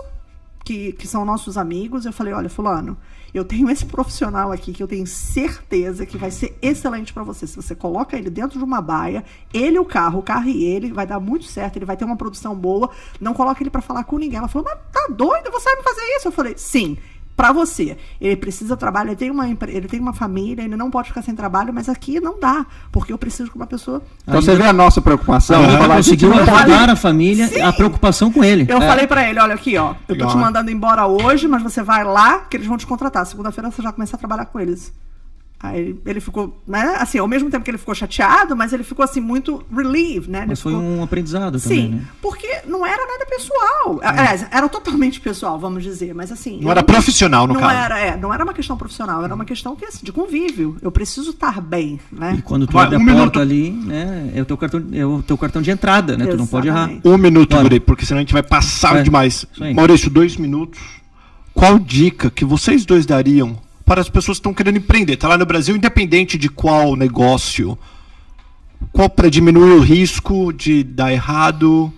[0.65, 2.97] que, que são nossos amigos, eu falei, olha, fulano,
[3.33, 7.47] eu tenho esse profissional aqui que eu tenho certeza que vai ser excelente para você.
[7.47, 9.23] Se você coloca ele dentro de uma baia,
[9.53, 12.17] ele o carro, o carro e ele, vai dar muito certo, ele vai ter uma
[12.17, 14.37] produção boa, não coloca ele para falar com ninguém.
[14.37, 16.27] Ela falou, mas tá doido, você vai me fazer isso?
[16.27, 16.97] Eu falei, sim.
[17.41, 17.97] Pra você.
[18.21, 21.33] Ele precisa trabalho, ele tem, uma, ele tem uma família, ele não pode ficar sem
[21.33, 24.71] trabalho, mas aqui não dá, porque eu preciso de uma pessoa Então você vê a
[24.71, 25.65] nossa preocupação.
[25.65, 27.61] Vou falar, conseguiu abordar a família, Sim.
[27.61, 28.67] a preocupação com ele.
[28.69, 31.63] Eu falei pra ele, olha aqui, ó, eu tô Legal, te mandando embora hoje, mas
[31.63, 33.25] você vai lá que eles vão te contratar.
[33.25, 34.93] Segunda-feira você já começa a trabalhar com eles.
[35.63, 39.03] Aí ele ficou, né, assim, ao mesmo tempo que ele ficou chateado, mas ele ficou
[39.05, 40.39] assim muito relieved, né?
[40.39, 42.01] Ele Mas foi ficou- um aprendizado também, Sim, né?
[42.19, 43.99] porque não era nada pessoal.
[44.01, 46.59] Aliás, era totalmente pessoal, vamos dizer, mas assim.
[46.61, 47.75] Não era profissional, no não caso.
[47.75, 50.77] Era, é, não era uma questão profissional, era uma questão que, assim, de convívio.
[50.81, 52.35] Eu preciso estar bem, né?
[52.39, 53.21] E quando tu Vai, abre um a minuto.
[53.25, 56.25] porta ali, né, é o teu cartão, é o teu cartão de entrada, né?
[56.25, 56.89] Tu não pode errar.
[56.91, 57.07] Exatamente.
[57.07, 57.55] Um minuto.
[57.61, 59.45] Guri, porque senão a gente vai passar É, demais.
[59.75, 60.79] Maurício, dois minutos.
[61.53, 63.57] Qual dica que vocês dois dariam
[63.91, 65.17] para as pessoas que estão querendo empreender?
[65.17, 67.77] Tá lá no Brasil, independente de qual negócio.
[68.93, 71.91] Qual para diminuir o risco de dar errado?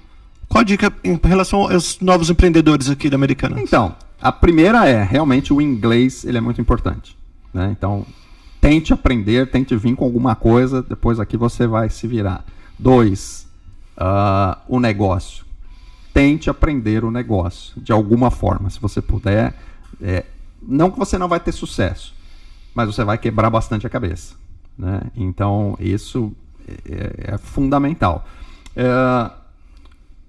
[0.49, 3.61] Qual a dica em relação aos novos empreendedores aqui da Americana?
[3.61, 7.15] Então, a primeira é, realmente o inglês, ele é muito importante.
[7.53, 7.69] Né?
[7.77, 8.07] Então,
[8.59, 12.43] tente aprender, tente vir com alguma coisa, depois aqui você vai se virar.
[12.79, 13.47] Dois,
[13.95, 15.45] ah, o negócio.
[16.11, 19.53] Tente aprender o negócio, de alguma forma, se você puder.
[20.01, 20.25] É,
[20.67, 22.13] não que você não vai ter sucesso,
[22.73, 24.35] mas você vai quebrar bastante a cabeça.
[24.77, 25.01] Né?
[25.15, 26.31] Então, isso
[26.85, 28.25] é, é fundamental.
[28.75, 28.85] É,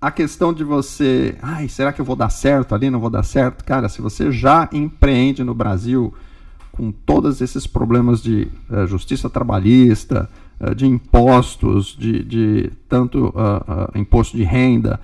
[0.04, 3.22] a questão de você, ai, será que eu vou dar certo ali, não vou dar
[3.22, 3.64] certo?
[3.64, 6.12] Cara, se você já empreende no Brasil
[6.70, 10.28] com todos esses problemas de eh, justiça trabalhista,
[10.60, 15.00] eh, de impostos, de, de tanto ah, imposto de renda,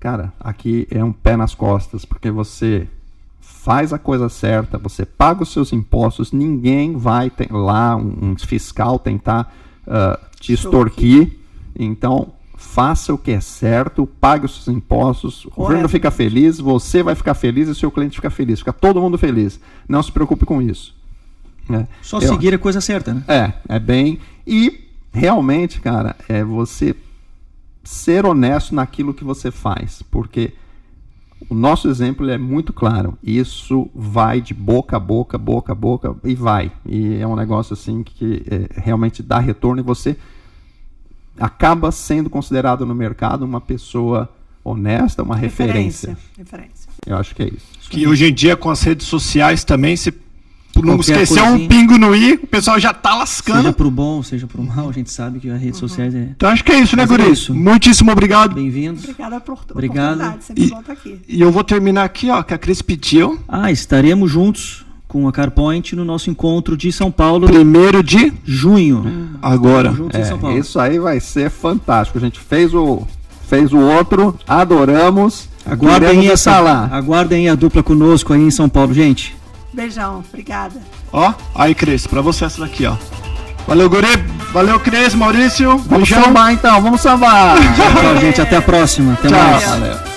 [0.00, 2.88] cara, aqui é um pé nas costas, porque você
[3.68, 8.98] faz a coisa certa, você paga os seus impostos, ninguém vai lá, um, um fiscal
[8.98, 9.54] tentar
[9.86, 11.32] ah, te extorquir.
[11.78, 15.88] Então, faça o que é certo, pague os seus impostos, o governo Correto.
[15.90, 19.18] fica feliz, você vai ficar feliz e o seu cliente fica feliz, fica todo mundo
[19.18, 19.60] feliz.
[19.86, 20.96] Não se preocupe com isso.
[21.68, 21.86] né?
[22.00, 23.22] Só Eu- seguir a coisa certa, né?
[23.28, 24.18] é, é bem.
[24.46, 24.80] E
[25.12, 26.96] realmente, cara, é você
[27.84, 30.02] ser honesto naquilo que você faz.
[30.10, 30.54] Porque
[31.48, 33.16] o nosso exemplo é muito claro.
[33.22, 36.72] Isso vai de boca a boca, boca a boca e vai.
[36.84, 40.16] E é um negócio assim que é, realmente dá retorno e você
[41.38, 44.28] acaba sendo considerado no mercado uma pessoa
[44.64, 46.16] honesta, uma referência.
[46.36, 46.90] Referência.
[47.06, 47.88] Eu acho que é isso.
[47.88, 50.12] Que hoje em dia, com as redes sociais também, se
[50.82, 51.68] não Qualquer esquecer um coisinha.
[51.68, 53.58] pingo no i, o pessoal já tá lascando.
[53.62, 56.28] Seja pro bom, seja pro mal, a gente sabe que as redes sociais é.
[56.36, 57.32] Então acho que é isso, né, Mas é Guri?
[57.32, 57.54] isso.
[57.54, 58.54] Muitíssimo obrigado.
[58.54, 59.02] Bem-vindos.
[59.04, 60.14] Obrigada por Obrigado.
[60.14, 61.20] oportunidade, sempre E- estar aqui.
[61.28, 63.38] E eu vou terminar aqui, ó, que a Cris pediu.
[63.48, 69.30] Ah, estaremos juntos com a CarPoint no nosso encontro de São Paulo, Primeiro de junho.
[69.40, 69.90] agora.
[69.92, 70.58] Juntos em São É, Paulo.
[70.58, 72.18] isso aí vai ser fantástico.
[72.18, 73.06] A gente fez o,
[73.48, 75.48] fez o outro, adoramos.
[75.64, 76.88] Aguardem essa, lá.
[76.92, 79.36] aguardem a dupla conosco aí em São Paulo, gente.
[79.72, 80.80] Beijão, obrigada.
[81.12, 82.96] Ó, aí, Cris, pra você essa daqui, ó.
[83.66, 84.08] Valeu, Guri.
[84.52, 85.76] Valeu, Cris, Maurício.
[85.76, 86.24] Vamos Beijão.
[86.24, 87.56] sambar então, vamos sambar.
[87.76, 88.40] Tchau, gente.
[88.40, 89.12] Até a próxima.
[89.12, 89.38] Até Tchau.
[89.38, 89.64] mais.
[89.64, 90.07] Valeu.